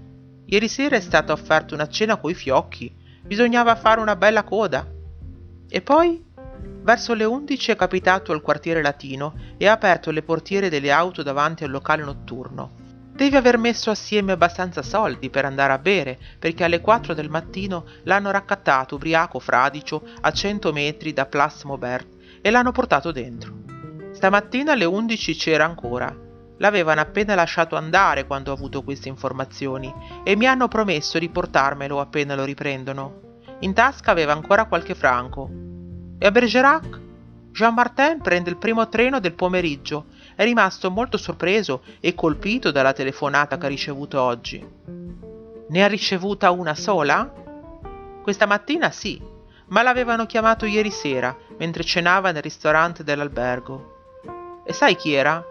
Ieri 0.44 0.68
sera 0.68 0.96
è 0.96 1.00
stata 1.00 1.32
offerta 1.32 1.72
una 1.72 1.88
cena 1.88 2.18
coi 2.18 2.34
fiocchi. 2.34 2.94
Bisognava 3.22 3.74
fare 3.74 4.02
una 4.02 4.16
bella 4.16 4.44
coda. 4.44 4.86
E 5.66 5.80
poi, 5.80 6.22
verso 6.82 7.14
le 7.14 7.24
undici 7.24 7.70
è 7.70 7.76
capitato 7.76 8.32
al 8.32 8.42
quartiere 8.42 8.82
latino 8.82 9.32
e 9.56 9.66
ha 9.66 9.72
aperto 9.72 10.10
le 10.10 10.22
portiere 10.22 10.68
delle 10.68 10.90
auto 10.90 11.22
davanti 11.22 11.64
al 11.64 11.70
locale 11.70 12.04
notturno. 12.04 12.77
Devi 13.18 13.34
aver 13.34 13.58
messo 13.58 13.90
assieme 13.90 14.30
abbastanza 14.30 14.80
soldi 14.80 15.28
per 15.28 15.44
andare 15.44 15.72
a 15.72 15.78
bere, 15.78 16.16
perché 16.38 16.62
alle 16.62 16.80
4 16.80 17.14
del 17.14 17.28
mattino 17.28 17.84
l'hanno 18.04 18.30
raccattato 18.30 18.94
ubriaco 18.94 19.40
fradicio 19.40 20.04
a 20.20 20.30
100 20.30 20.72
metri 20.72 21.12
da 21.12 21.26
Place 21.26 21.66
Maubert 21.66 22.06
e 22.40 22.48
l'hanno 22.48 22.70
portato 22.70 23.10
dentro. 23.10 23.56
Stamattina 24.12 24.70
alle 24.70 24.84
11 24.84 25.34
c'era 25.34 25.64
ancora. 25.64 26.16
L'avevano 26.58 27.00
appena 27.00 27.34
lasciato 27.34 27.74
andare 27.74 28.24
quando 28.24 28.52
ho 28.52 28.54
avuto 28.54 28.84
queste 28.84 29.08
informazioni 29.08 29.92
e 30.22 30.36
mi 30.36 30.46
hanno 30.46 30.68
promesso 30.68 31.18
di 31.18 31.28
portarmelo 31.28 31.98
appena 31.98 32.36
lo 32.36 32.44
riprendono. 32.44 33.42
In 33.62 33.74
tasca 33.74 34.12
aveva 34.12 34.30
ancora 34.30 34.66
qualche 34.66 34.94
franco. 34.94 35.50
E 36.20 36.24
a 36.24 36.30
Bergerac? 36.30 37.00
Jean 37.50 37.74
Martin 37.74 38.20
prende 38.22 38.50
il 38.50 38.58
primo 38.58 38.88
treno 38.88 39.18
del 39.18 39.32
pomeriggio 39.32 40.04
è 40.38 40.44
rimasto 40.44 40.88
molto 40.92 41.16
sorpreso 41.16 41.82
e 41.98 42.14
colpito 42.14 42.70
dalla 42.70 42.92
telefonata 42.92 43.58
che 43.58 43.66
ha 43.66 43.68
ricevuto 43.68 44.22
oggi. 44.22 44.64
Ne 45.68 45.82
ha 45.82 45.88
ricevuta 45.88 46.52
una 46.52 46.76
sola? 46.76 47.28
Questa 48.22 48.46
mattina 48.46 48.92
sì, 48.92 49.20
ma 49.66 49.82
l'avevano 49.82 50.26
chiamato 50.26 50.64
ieri 50.64 50.92
sera 50.92 51.36
mentre 51.58 51.82
cenava 51.82 52.30
nel 52.30 52.42
ristorante 52.42 53.02
dell'albergo. 53.02 54.62
E 54.64 54.72
sai 54.72 54.94
chi 54.94 55.12
era? 55.12 55.44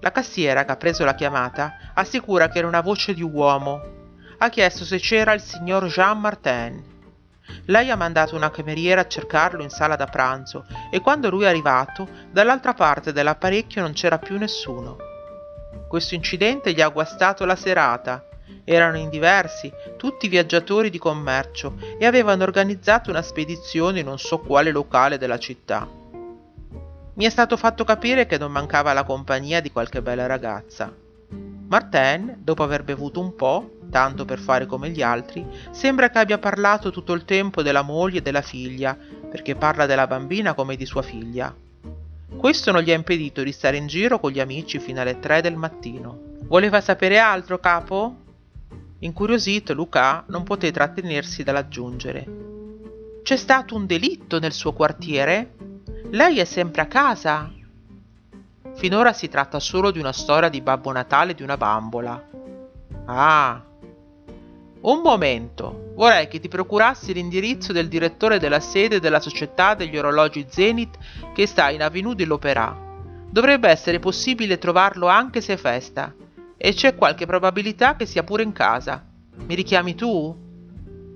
La 0.00 0.10
cassiera 0.10 0.64
che 0.64 0.72
ha 0.72 0.76
preso 0.76 1.04
la 1.04 1.14
chiamata 1.14 1.92
assicura 1.94 2.48
che 2.48 2.58
era 2.58 2.66
una 2.66 2.80
voce 2.80 3.14
di 3.14 3.22
uomo. 3.22 3.80
Ha 4.38 4.48
chiesto 4.48 4.84
se 4.84 4.98
c'era 4.98 5.32
il 5.32 5.40
signor 5.40 5.86
Jean 5.86 6.18
Martin 6.18 6.91
lei 7.66 7.90
ha 7.90 7.96
mandato 7.96 8.36
una 8.36 8.50
cameriera 8.50 9.02
a 9.02 9.06
cercarlo 9.06 9.62
in 9.62 9.70
sala 9.70 9.96
da 9.96 10.06
pranzo 10.06 10.64
e 10.90 11.00
quando 11.00 11.30
lui 11.30 11.44
è 11.44 11.48
arrivato, 11.48 12.08
dall'altra 12.30 12.74
parte 12.74 13.12
dell'apparecchio 13.12 13.82
non 13.82 13.92
c'era 13.92 14.18
più 14.18 14.38
nessuno. 14.38 14.96
Questo 15.88 16.14
incidente 16.14 16.72
gli 16.72 16.80
ha 16.80 16.88
guastato 16.88 17.44
la 17.44 17.56
serata. 17.56 18.26
Erano 18.64 18.96
in 18.96 19.08
diversi, 19.08 19.72
tutti 19.96 20.28
viaggiatori 20.28 20.88
di 20.88 20.98
commercio, 20.98 21.74
e 21.98 22.06
avevano 22.06 22.44
organizzato 22.44 23.10
una 23.10 23.22
spedizione 23.22 24.00
in 24.00 24.06
non 24.06 24.18
so 24.18 24.38
quale 24.38 24.70
locale 24.70 25.18
della 25.18 25.38
città. 25.38 25.86
Mi 27.14 27.26
è 27.26 27.28
stato 27.28 27.58
fatto 27.58 27.84
capire 27.84 28.24
che 28.24 28.38
non 28.38 28.52
mancava 28.52 28.92
la 28.92 29.04
compagnia 29.04 29.60
di 29.60 29.70
qualche 29.70 30.00
bella 30.00 30.26
ragazza. 30.26 31.01
Martin, 31.68 32.36
dopo 32.38 32.62
aver 32.62 32.84
bevuto 32.84 33.20
un 33.20 33.34
po', 33.34 33.78
tanto 33.90 34.24
per 34.24 34.38
fare 34.38 34.66
come 34.66 34.90
gli 34.90 35.02
altri, 35.02 35.46
sembra 35.70 36.10
che 36.10 36.18
abbia 36.18 36.38
parlato 36.38 36.90
tutto 36.90 37.12
il 37.12 37.24
tempo 37.24 37.62
della 37.62 37.82
moglie 37.82 38.18
e 38.18 38.22
della 38.22 38.42
figlia, 38.42 38.96
perché 39.30 39.54
parla 39.54 39.86
della 39.86 40.06
bambina 40.06 40.54
come 40.54 40.76
di 40.76 40.86
sua 40.86 41.02
figlia. 41.02 41.54
Questo 42.36 42.72
non 42.72 42.82
gli 42.82 42.90
ha 42.90 42.94
impedito 42.94 43.42
di 43.42 43.52
stare 43.52 43.76
in 43.76 43.86
giro 43.86 44.18
con 44.18 44.30
gli 44.30 44.40
amici 44.40 44.78
fino 44.78 45.00
alle 45.00 45.18
tre 45.18 45.40
del 45.40 45.56
mattino. 45.56 46.18
Voleva 46.44 46.80
sapere 46.80 47.18
altro, 47.18 47.58
capo? 47.58 48.16
Incuriosito, 48.98 49.74
Luca 49.74 50.24
non 50.28 50.42
poté 50.42 50.70
trattenersi 50.70 51.42
dall'aggiungere. 51.42 52.26
C'è 53.22 53.36
stato 53.36 53.74
un 53.74 53.86
delitto 53.86 54.38
nel 54.38 54.52
suo 54.52 54.72
quartiere? 54.72 55.54
Lei 56.10 56.38
è 56.38 56.44
sempre 56.44 56.82
a 56.82 56.86
casa? 56.86 57.50
Finora 58.74 59.12
si 59.12 59.28
tratta 59.28 59.60
solo 59.60 59.90
di 59.90 59.98
una 59.98 60.12
storia 60.12 60.48
di 60.48 60.60
Babbo 60.60 60.90
Natale 60.92 61.34
di 61.34 61.42
una 61.42 61.56
bambola. 61.56 62.28
Ah. 63.06 63.62
Un 64.80 65.00
momento. 65.00 65.92
Vorrei 65.94 66.26
che 66.26 66.40
ti 66.40 66.48
procurassi 66.48 67.12
l'indirizzo 67.12 67.72
del 67.72 67.88
direttore 67.88 68.38
della 68.38 68.60
sede 68.60 68.98
della 68.98 69.20
società 69.20 69.74
degli 69.74 69.96
orologi 69.96 70.46
Zenith 70.48 70.96
che 71.32 71.46
sta 71.46 71.70
in 71.70 71.82
Avenue 71.82 72.14
de 72.14 72.24
l'Opéra. 72.24 72.76
Dovrebbe 73.30 73.68
essere 73.68 74.00
possibile 74.00 74.58
trovarlo 74.58 75.06
anche 75.06 75.40
se 75.40 75.52
è 75.52 75.56
festa. 75.56 76.12
E 76.56 76.72
c'è 76.74 76.94
qualche 76.94 77.26
probabilità 77.26 77.94
che 77.96 78.06
sia 78.06 78.24
pure 78.24 78.42
in 78.42 78.52
casa. 78.52 79.04
Mi 79.46 79.54
richiami 79.54 79.94
tu? 79.94 80.36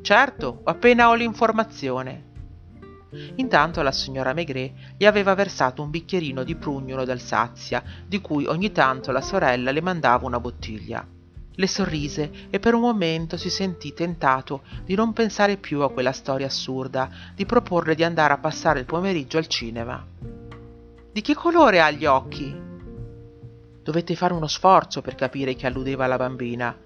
Certo, 0.03 0.61
appena 0.65 1.09
ho 1.09 1.15
l'informazione. 1.15 2.25
Intanto 3.37 3.83
la 3.83 3.93
signora 3.93 4.35
Maigret 4.35 4.73
gli 4.97 5.05
aveva 5.05 5.35
versato 5.35 5.83
un 5.83 5.91
bicchierino 5.91 6.43
di 6.43 6.57
prugnolo 6.57 7.05
d'Alsazia, 7.05 7.83
di 8.07 8.21
cui 8.21 8.47
ogni 8.47 8.73
tanto 8.73 9.13
la 9.13 9.21
sorella 9.21 9.71
le 9.71 9.81
mandava 9.81 10.27
una 10.27 10.41
bottiglia. 10.41 11.07
Le 11.59 11.67
sorrise 11.67 12.31
e 12.51 12.61
per 12.61 12.75
un 12.75 12.83
momento 12.83 13.39
si 13.39 13.49
sentì 13.49 13.95
tentato 13.95 14.63
di 14.85 14.95
non 14.95 15.15
pensare 15.15 15.57
più 15.57 15.81
a 15.81 15.91
quella 15.91 16.13
storia 16.13 16.47
assurda, 16.47 17.09
di 17.35 17.47
proporre 17.47 17.95
di 17.95 18.05
andare 18.05 18.35
a 18.35 18.39
passare 18.39 18.81
il 18.81 18.85
pomeriggio 18.85 19.39
al 19.39 19.47
cinema. 19.47 20.07
Di 21.13 21.23
che 21.23 21.35
colore 21.35 21.81
ha 21.81 21.91
gli 21.91 22.05
occhi? 22.05 22.55
Dovette 23.83 24.15
fare 24.15 24.35
uno 24.35 24.49
sforzo 24.49 25.01
per 25.01 25.15
capire 25.15 25.55
che 25.55 25.67
alludeva 25.67 26.05
alla 26.05 26.19
bambina. 26.19 26.77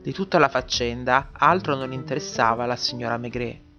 Di 0.00 0.12
tutta 0.12 0.38
la 0.38 0.48
faccenda 0.48 1.30
altro 1.32 1.74
non 1.74 1.92
interessava 1.92 2.64
alla 2.64 2.76
signora 2.76 3.18
Maigret. 3.18 3.69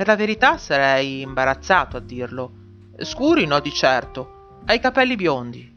Per 0.00 0.08
la 0.08 0.16
verità 0.16 0.56
sarei 0.56 1.20
imbarazzato 1.20 1.98
a 1.98 2.00
dirlo. 2.00 2.52
Scuri 3.00 3.44
no 3.44 3.60
di 3.60 3.70
certo, 3.70 4.62
ha 4.64 4.72
i 4.72 4.80
capelli 4.80 5.14
biondi. 5.14 5.76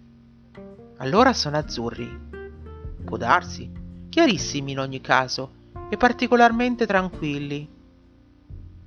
Allora 1.00 1.34
sono 1.34 1.58
azzurri. 1.58 2.08
Può 3.04 3.18
darsi, 3.18 3.70
chiarissimi 4.08 4.72
in 4.72 4.80
ogni 4.80 5.02
caso, 5.02 5.52
e 5.90 5.98
particolarmente 5.98 6.86
tranquilli. 6.86 7.70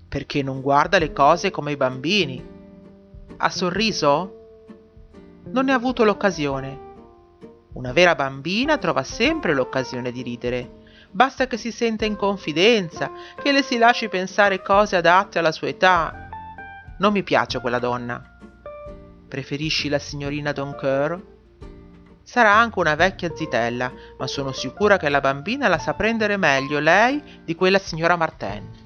Perché 0.09 0.43
non 0.43 0.63
guarda 0.63 0.97
le 0.97 1.13
cose 1.13 1.51
come 1.51 1.73
i 1.73 1.77
bambini. 1.77 2.43
Ha 3.37 3.51
sorriso? 3.51 4.63
Non 5.51 5.67
ne 5.67 5.73
ha 5.73 5.77
avuto 5.77 6.05
l'occasione. 6.05 6.81
Una 7.75 7.93
vera 7.93 8.15
bambina 8.15 8.79
trova 8.79 9.03
sempre 9.03 9.53
l'occasione 9.53 10.11
di 10.13 10.23
ridere 10.23 10.85
Basta 11.11 11.47
che 11.47 11.57
si 11.57 11.73
senta 11.73 12.05
in 12.05 12.17
confidenza, 12.17 13.11
che 13.43 13.53
le 13.53 13.63
si 13.63 13.79
lasci 13.79 14.09
pensare 14.09 14.63
cose 14.63 14.97
adatte 14.97 15.39
alla 15.39 15.53
sua 15.53 15.69
età. 15.69 16.29
Non 16.99 17.13
mi 17.13 17.23
piace 17.23 17.61
quella 17.61 17.79
donna. 17.79 18.39
Preferisci 19.29 19.89
la 19.89 19.99
signorina 19.99 20.53
Doncoeur? 20.53 21.35
Sarà 22.23 22.55
anche 22.55 22.79
una 22.79 22.95
vecchia 22.95 23.35
zitella, 23.35 23.93
ma 24.19 24.27
sono 24.27 24.53
sicura 24.53 24.97
che 24.97 25.09
la 25.09 25.21
bambina 25.21 25.69
la 25.69 25.79
sa 25.79 25.95
prendere 25.95 26.37
meglio 26.37 26.81
lei 26.81 27.23
di 27.45 27.55
quella 27.55 27.79
signora 27.79 28.17
Martin. 28.17 28.86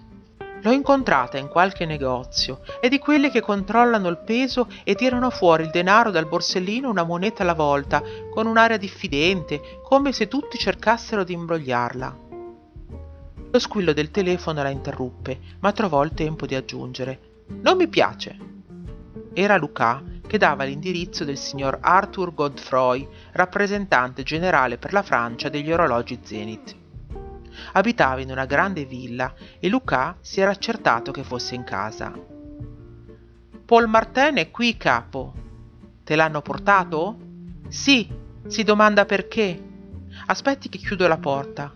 L'ho 0.62 0.72
incontrata 0.72 1.38
in 1.38 1.48
qualche 1.48 1.86
negozio, 1.86 2.60
è 2.80 2.88
di 2.88 2.98
quelle 2.98 3.30
che 3.30 3.40
controllano 3.40 4.08
il 4.08 4.18
peso 4.18 4.68
e 4.84 4.94
tirano 4.94 5.30
fuori 5.30 5.62
il 5.62 5.70
denaro 5.70 6.10
dal 6.10 6.26
borsellino 6.26 6.90
una 6.90 7.02
moneta 7.02 7.42
alla 7.42 7.54
volta, 7.54 8.02
con 8.30 8.46
un'aria 8.46 8.76
diffidente, 8.76 9.80
come 9.82 10.12
se 10.12 10.28
tutti 10.28 10.58
cercassero 10.58 11.24
di 11.24 11.32
imbrogliarla. 11.32 12.18
Lo 13.52 13.58
squillo 13.58 13.94
del 13.94 14.10
telefono 14.10 14.62
la 14.62 14.68
interruppe, 14.68 15.40
ma 15.60 15.72
trovò 15.72 16.04
il 16.04 16.12
tempo 16.12 16.44
di 16.44 16.54
aggiungere: 16.54 17.44
Non 17.62 17.78
mi 17.78 17.88
piace. 17.88 18.36
Era 19.32 19.56
Luca 19.56 20.02
che 20.26 20.38
dava 20.38 20.64
l'indirizzo 20.64 21.24
del 21.24 21.38
signor 21.38 21.78
Arthur 21.80 22.34
Godefroy, 22.34 23.08
rappresentante 23.32 24.22
generale 24.22 24.76
per 24.76 24.92
la 24.92 25.02
Francia 25.02 25.48
degli 25.48 25.72
orologi 25.72 26.20
Zenith 26.22 26.78
abitava 27.72 28.20
in 28.20 28.30
una 28.30 28.44
grande 28.44 28.84
villa 28.84 29.34
e 29.58 29.68
Luca 29.68 30.16
si 30.20 30.40
era 30.40 30.50
accertato 30.50 31.10
che 31.10 31.24
fosse 31.24 31.54
in 31.54 31.64
casa. 31.64 32.12
Paul 33.64 33.88
Martin 33.88 34.36
è 34.36 34.50
qui, 34.50 34.76
capo. 34.76 35.32
Te 36.02 36.16
l'hanno 36.16 36.42
portato? 36.42 37.16
Sì, 37.68 38.08
si 38.46 38.62
domanda 38.64 39.04
perché. 39.04 39.62
Aspetti 40.26 40.68
che 40.68 40.78
chiudo 40.78 41.06
la 41.06 41.18
porta. 41.18 41.72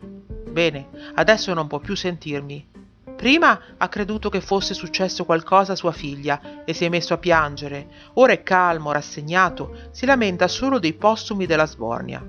Bene, 0.50 0.88
adesso 1.14 1.54
non 1.54 1.68
può 1.68 1.78
più 1.78 1.94
sentirmi. 1.94 2.72
Prima 3.16 3.60
ha 3.76 3.88
creduto 3.88 4.28
che 4.28 4.40
fosse 4.40 4.74
successo 4.74 5.24
qualcosa 5.24 5.72
a 5.72 5.76
sua 5.76 5.92
figlia 5.92 6.64
e 6.64 6.72
si 6.72 6.84
è 6.84 6.88
messo 6.88 7.14
a 7.14 7.18
piangere. 7.18 7.88
Ora 8.14 8.32
è 8.32 8.42
calmo, 8.42 8.90
rassegnato, 8.90 9.88
si 9.92 10.04
lamenta 10.04 10.48
solo 10.48 10.78
dei 10.78 10.94
postumi 10.94 11.46
della 11.46 11.66
sbornia. 11.66 12.24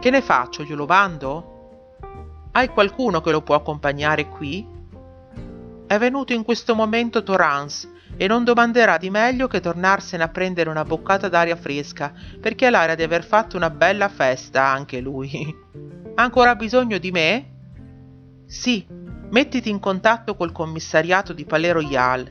Che 0.00 0.10
ne 0.10 0.20
faccio? 0.20 0.64
Glielo 0.64 0.86
bando? 0.86 1.57
Hai 2.58 2.70
qualcuno 2.70 3.20
che 3.20 3.30
lo 3.30 3.42
può 3.42 3.54
accompagnare 3.54 4.26
qui? 4.26 4.66
È 5.86 5.96
venuto 5.96 6.32
in 6.32 6.42
questo 6.42 6.74
momento 6.74 7.22
Torrance 7.22 7.88
e 8.16 8.26
non 8.26 8.42
domanderà 8.42 8.98
di 8.98 9.10
meglio 9.10 9.46
che 9.46 9.60
tornarsene 9.60 10.24
a 10.24 10.28
prendere 10.28 10.68
una 10.68 10.82
boccata 10.82 11.28
d'aria 11.28 11.54
fresca, 11.54 12.12
perché 12.40 12.66
ha 12.66 12.70
l'aria 12.70 12.96
di 12.96 13.04
aver 13.04 13.22
fatto 13.22 13.56
una 13.56 13.70
bella 13.70 14.08
festa 14.08 14.64
anche 14.64 14.98
lui. 14.98 15.54
Ha 16.16 16.20
ancora 16.20 16.56
bisogno 16.56 16.98
di 16.98 17.12
me? 17.12 17.50
Sì, 18.46 18.84
Mettiti 19.30 19.70
in 19.70 19.78
contatto 19.78 20.34
col 20.34 20.50
commissariato 20.50 21.32
di 21.32 21.44
Palais 21.44 21.74
Royal. 21.74 22.28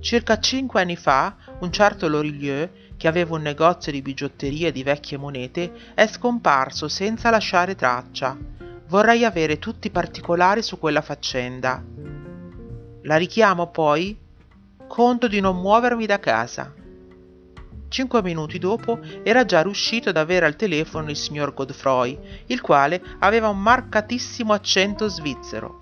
Circa 0.00 0.38
cinque 0.38 0.80
anni 0.80 0.96
fa, 0.96 1.36
un 1.60 1.70
certo 1.70 2.08
Lorilieu, 2.08 2.70
che 2.96 3.06
aveva 3.06 3.34
un 3.34 3.42
negozio 3.42 3.92
di 3.92 4.00
bigiotteria 4.00 4.68
e 4.68 4.72
di 4.72 4.82
vecchie 4.82 5.18
monete, 5.18 5.70
è 5.92 6.06
scomparso 6.06 6.88
senza 6.88 7.28
lasciare 7.28 7.74
traccia. 7.74 8.56
Vorrei 8.88 9.26
avere 9.26 9.58
tutti 9.58 9.88
i 9.88 9.90
particolari 9.90 10.62
su 10.62 10.78
quella 10.78 11.02
faccenda. 11.02 11.84
La 13.02 13.16
richiamo 13.16 13.70
poi? 13.70 14.18
Conto 14.86 15.28
di 15.28 15.40
non 15.40 15.60
muovermi 15.60 16.06
da 16.06 16.18
casa. 16.18 16.72
Cinque 17.88 18.22
minuti 18.22 18.58
dopo 18.58 18.98
era 19.22 19.44
già 19.44 19.60
riuscito 19.60 20.08
ad 20.08 20.16
avere 20.16 20.46
al 20.46 20.56
telefono 20.56 21.10
il 21.10 21.16
signor 21.16 21.52
Godefroy, 21.52 22.18
il 22.46 22.62
quale 22.62 23.02
aveva 23.18 23.48
un 23.48 23.60
marcatissimo 23.60 24.54
accento 24.54 25.06
svizzero. 25.06 25.78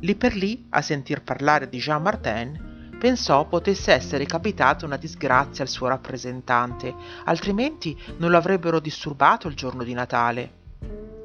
Lì 0.00 0.14
per 0.14 0.34
lì, 0.36 0.66
a 0.68 0.82
sentir 0.82 1.22
parlare 1.22 1.70
di 1.70 1.78
Jean 1.78 2.02
Martin, 2.02 2.96
pensò 2.98 3.46
potesse 3.46 3.90
essere 3.92 4.26
capitata 4.26 4.84
una 4.84 4.98
disgrazia 4.98 5.64
al 5.64 5.70
suo 5.70 5.88
rappresentante, 5.88 6.94
altrimenti 7.24 7.98
non 8.18 8.30
lo 8.30 8.36
avrebbero 8.36 8.80
disturbato 8.80 9.48
il 9.48 9.54
giorno 9.54 9.82
di 9.82 9.94
Natale. 9.94 10.56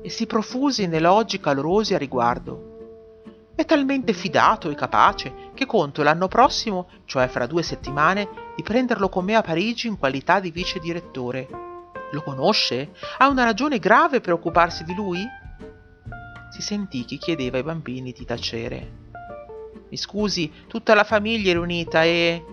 E 0.03 0.09
si 0.09 0.25
profuse 0.27 0.83
in 0.83 0.93
elogi 0.93 1.39
calorosi 1.39 1.93
a 1.93 1.97
riguardo. 1.97 2.71
È 3.55 3.63
talmente 3.63 4.11
fidato 4.11 4.69
e 4.69 4.75
capace 4.75 5.51
che 5.53 5.65
conto 5.65 6.03
l'anno 6.03 6.27
prossimo, 6.27 6.89
cioè 7.05 7.29
fra 7.29 7.47
due 7.47 7.63
settimane, 7.63 8.27
di 8.55 8.63
prenderlo 8.63 9.07
con 9.07 9.23
me 9.23 9.35
a 9.35 9.41
Parigi 9.41 9.87
in 9.87 9.97
qualità 9.97 10.41
di 10.41 10.51
vice 10.51 10.79
direttore. 10.79 11.47
Lo 12.11 12.21
conosce? 12.21 12.91
Ha 13.19 13.29
una 13.29 13.45
ragione 13.45 13.79
grave 13.79 14.19
per 14.19 14.33
occuparsi 14.33 14.83
di 14.83 14.93
lui? 14.93 15.25
Si 16.51 16.61
sentì 16.61 17.05
chi 17.05 17.17
chiedeva 17.17 17.57
ai 17.57 17.63
bambini 17.63 18.11
di 18.11 18.25
tacere. 18.25 18.91
Mi 19.89 19.97
scusi, 19.97 20.51
tutta 20.67 20.93
la 20.93 21.05
famiglia 21.05 21.51
è 21.51 21.53
riunita 21.53 22.03
e... 22.03 22.43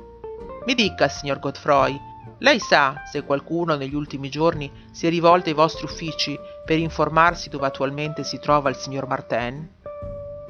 Mi 0.67 0.75
dica, 0.75 1.09
signor 1.09 1.41
Godfroy, 1.41 1.99
lei 2.41 2.59
sa 2.59 3.03
se 3.05 3.23
qualcuno 3.23 3.77
negli 3.77 3.95
ultimi 3.95 4.31
giorni 4.31 4.71
si 4.93 5.07
è 5.07 5.11
rivolto 5.11 5.51
ai 5.51 5.55
vostri 5.55 5.85
uffici 5.85 6.39
per 6.65 6.79
informarsi 6.79 7.51
dove 7.51 7.67
attualmente 7.67 8.25
si 8.25 8.39
trova 8.39 8.71
il 8.71 8.77
signor 8.77 9.07
Martin? 9.07 9.69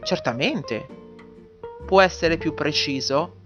Certamente. 0.02 0.86
Può 1.84 2.00
essere 2.00 2.36
più 2.36 2.54
preciso? 2.54 3.38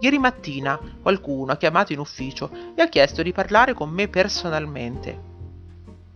Ieri 0.00 0.18
mattina 0.18 0.80
qualcuno 1.00 1.52
ha 1.52 1.56
chiamato 1.56 1.92
in 1.92 2.00
ufficio 2.00 2.50
e 2.74 2.82
ha 2.82 2.88
chiesto 2.88 3.22
di 3.22 3.32
parlare 3.32 3.72
con 3.72 3.88
me 3.90 4.08
personalmente. 4.08 5.28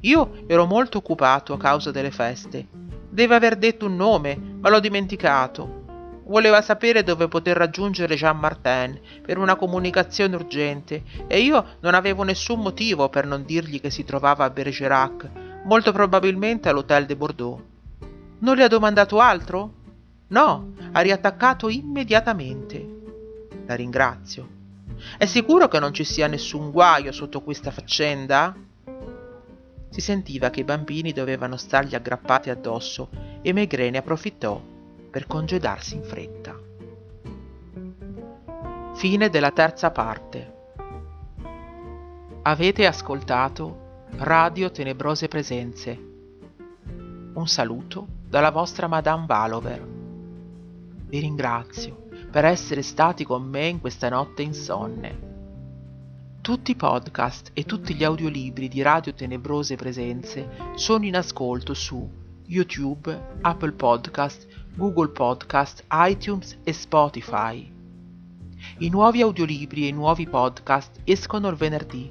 Io 0.01 0.45
ero 0.49 0.67
molto 0.67 0.99
occupato 0.99 1.53
a 1.53 1.59
causa 1.59 1.93
delle 1.93 2.11
feste. 2.11 2.67
Deve 3.09 3.35
aver 3.37 3.57
detto 3.57 3.87
un 3.87 3.95
nome, 3.95 4.37
ma 4.37 4.71
l'ho 4.71 4.81
dimenticato. 4.81 5.84
Voleva 6.27 6.63
sapere 6.63 7.03
dove 7.03 7.29
poter 7.29 7.55
raggiungere 7.55 8.15
Jean 8.17 8.39
Martin 8.39 8.99
per 9.21 9.37
una 9.37 9.57
comunicazione 9.57 10.37
urgente 10.37 11.03
e 11.27 11.41
io 11.41 11.77
non 11.81 11.93
avevo 11.93 12.23
nessun 12.23 12.61
motivo 12.61 13.11
per 13.11 13.27
non 13.27 13.45
dirgli 13.45 13.79
che 13.79 13.91
si 13.91 14.05
trovava 14.05 14.45
a 14.45 14.51
Bergerac, 14.51 15.29
molto 15.65 15.93
probabilmente 15.93 16.71
all'Hotel 16.71 17.05
de 17.05 17.17
Bordeaux. 17.17 17.63
Non 18.39 18.57
le 18.57 18.65
ha 18.65 18.69
domandato 18.69 19.19
altro? 19.19 19.73
No, 20.29 20.73
ha 20.93 21.01
riattaccato 21.01 21.69
immediatamente. 21.69 22.89
La 23.67 23.75
ringrazio. 23.75 24.49
È 25.19 25.27
sicuro 25.27 25.69
che 25.69 25.79
non 25.79 25.93
ci 25.93 26.05
sia 26.05 26.27
nessun 26.27 26.71
guaio 26.71 27.13
sotto 27.13 27.43
questa 27.43 27.71
faccenda? 27.71 28.55
Si 29.91 30.01
sentiva 30.01 30.49
che 30.49 30.61
i 30.61 30.65
bambini 30.65 31.13
dovevano 31.13 31.59
stargli 31.59 31.95
aggrappati 31.95 32.49
addosso 32.49 33.11
e 33.43 33.53
Maigret 33.53 33.91
ne 33.91 33.99
approfittò 33.99 34.73
per 35.15 35.29
congedarsi 35.29 35.95
in 35.95 36.03
fretta. 36.03 36.59
Fine 38.97 39.29
della 39.31 39.53
terza 39.53 39.93
parte. 39.93 40.55
Avete 42.43 42.85
ascoltato 42.85 44.07
Radio 44.17 44.73
Tenebrose 44.73 45.29
Presenze. 45.29 45.97
Un 47.33 47.47
saluto 47.47 48.09
dalla 48.29 48.51
vostra 48.51 48.89
Madame 48.89 49.27
Valover. 49.27 49.87
Vi 51.07 51.21
ringrazio 51.21 52.09
per 52.29 52.45
essere 52.45 52.83
stati 52.83 53.23
con 53.23 53.45
me 53.45 53.67
in 53.67 53.79
questa 53.79 54.09
notte 54.09 54.43
insonne. 54.43 55.33
Tutti 56.41 56.73
i 56.73 56.77
podcast 56.77 57.53
e 57.53 57.63
tutti 57.63 57.95
gli 57.95 58.03
audiolibri 58.03 58.67
di 58.67 58.83
Radio 58.83 59.15
Tenebrose 59.15 59.77
Presenze 59.77 60.73
sono 60.75 61.05
in 61.05 61.15
ascolto 61.15 61.73
su 61.73 62.23
YouTube, 62.47 63.39
Apple 63.43 63.73
Podcast, 63.73 64.64
Google 64.77 65.11
Podcast, 65.11 65.85
iTunes 65.93 66.59
e 66.65 66.73
Spotify. 66.73 67.73
I 68.79 68.89
nuovi 68.89 69.23
audiolibri 69.23 69.85
e 69.85 69.89
i 69.89 69.93
nuovi 69.93 70.27
podcast 70.27 70.99
escono 71.05 71.49
il 71.49 71.55
venerdì, 71.55 72.11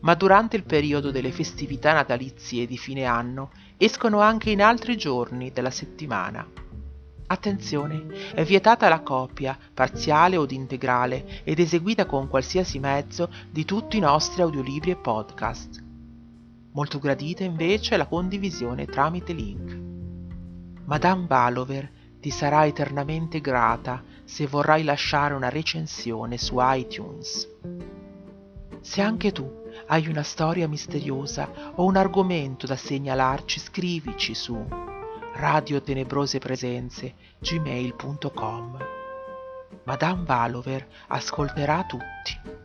ma 0.00 0.14
durante 0.14 0.56
il 0.56 0.62
periodo 0.62 1.10
delle 1.10 1.30
festività 1.32 1.92
natalizie 1.92 2.66
di 2.66 2.78
fine 2.78 3.04
anno 3.04 3.50
escono 3.76 4.20
anche 4.20 4.48
in 4.48 4.62
altri 4.62 4.96
giorni 4.96 5.52
della 5.52 5.70
settimana. 5.70 6.48
Attenzione, 7.26 8.06
è 8.32 8.42
vietata 8.42 8.88
la 8.88 9.00
copia, 9.00 9.58
parziale 9.74 10.38
o 10.38 10.46
integrale, 10.48 11.42
ed 11.44 11.58
eseguita 11.58 12.06
con 12.06 12.28
qualsiasi 12.28 12.78
mezzo 12.78 13.30
di 13.50 13.66
tutti 13.66 13.98
i 13.98 14.00
nostri 14.00 14.40
audiolibri 14.40 14.92
e 14.92 14.96
podcast. 14.96 15.84
Molto 16.72 16.98
gradita 17.00 17.44
invece 17.44 17.98
la 17.98 18.06
condivisione 18.06 18.86
tramite 18.86 19.34
link. 19.34 19.78
Madame 20.86 21.26
Valover 21.26 21.96
ti 22.20 22.30
sarà 22.30 22.66
eternamente 22.66 23.40
grata 23.40 24.02
se 24.24 24.46
vorrai 24.46 24.84
lasciare 24.84 25.34
una 25.34 25.48
recensione 25.48 26.36
su 26.36 26.56
iTunes. 26.58 27.48
Se 28.80 29.00
anche 29.00 29.32
tu 29.32 29.66
hai 29.86 30.08
una 30.08 30.22
storia 30.22 30.68
misteriosa 30.68 31.72
o 31.76 31.84
un 31.84 31.96
argomento 31.96 32.66
da 32.66 32.76
segnalarci, 32.76 33.60
scrivici 33.60 34.34
su 34.34 34.56
radiotenebrosepresenze 35.34 37.14
gmail.com. 37.38 38.76
Madame 39.84 40.24
Valover 40.24 40.86
ascolterà 41.08 41.84
tutti. 41.84 42.56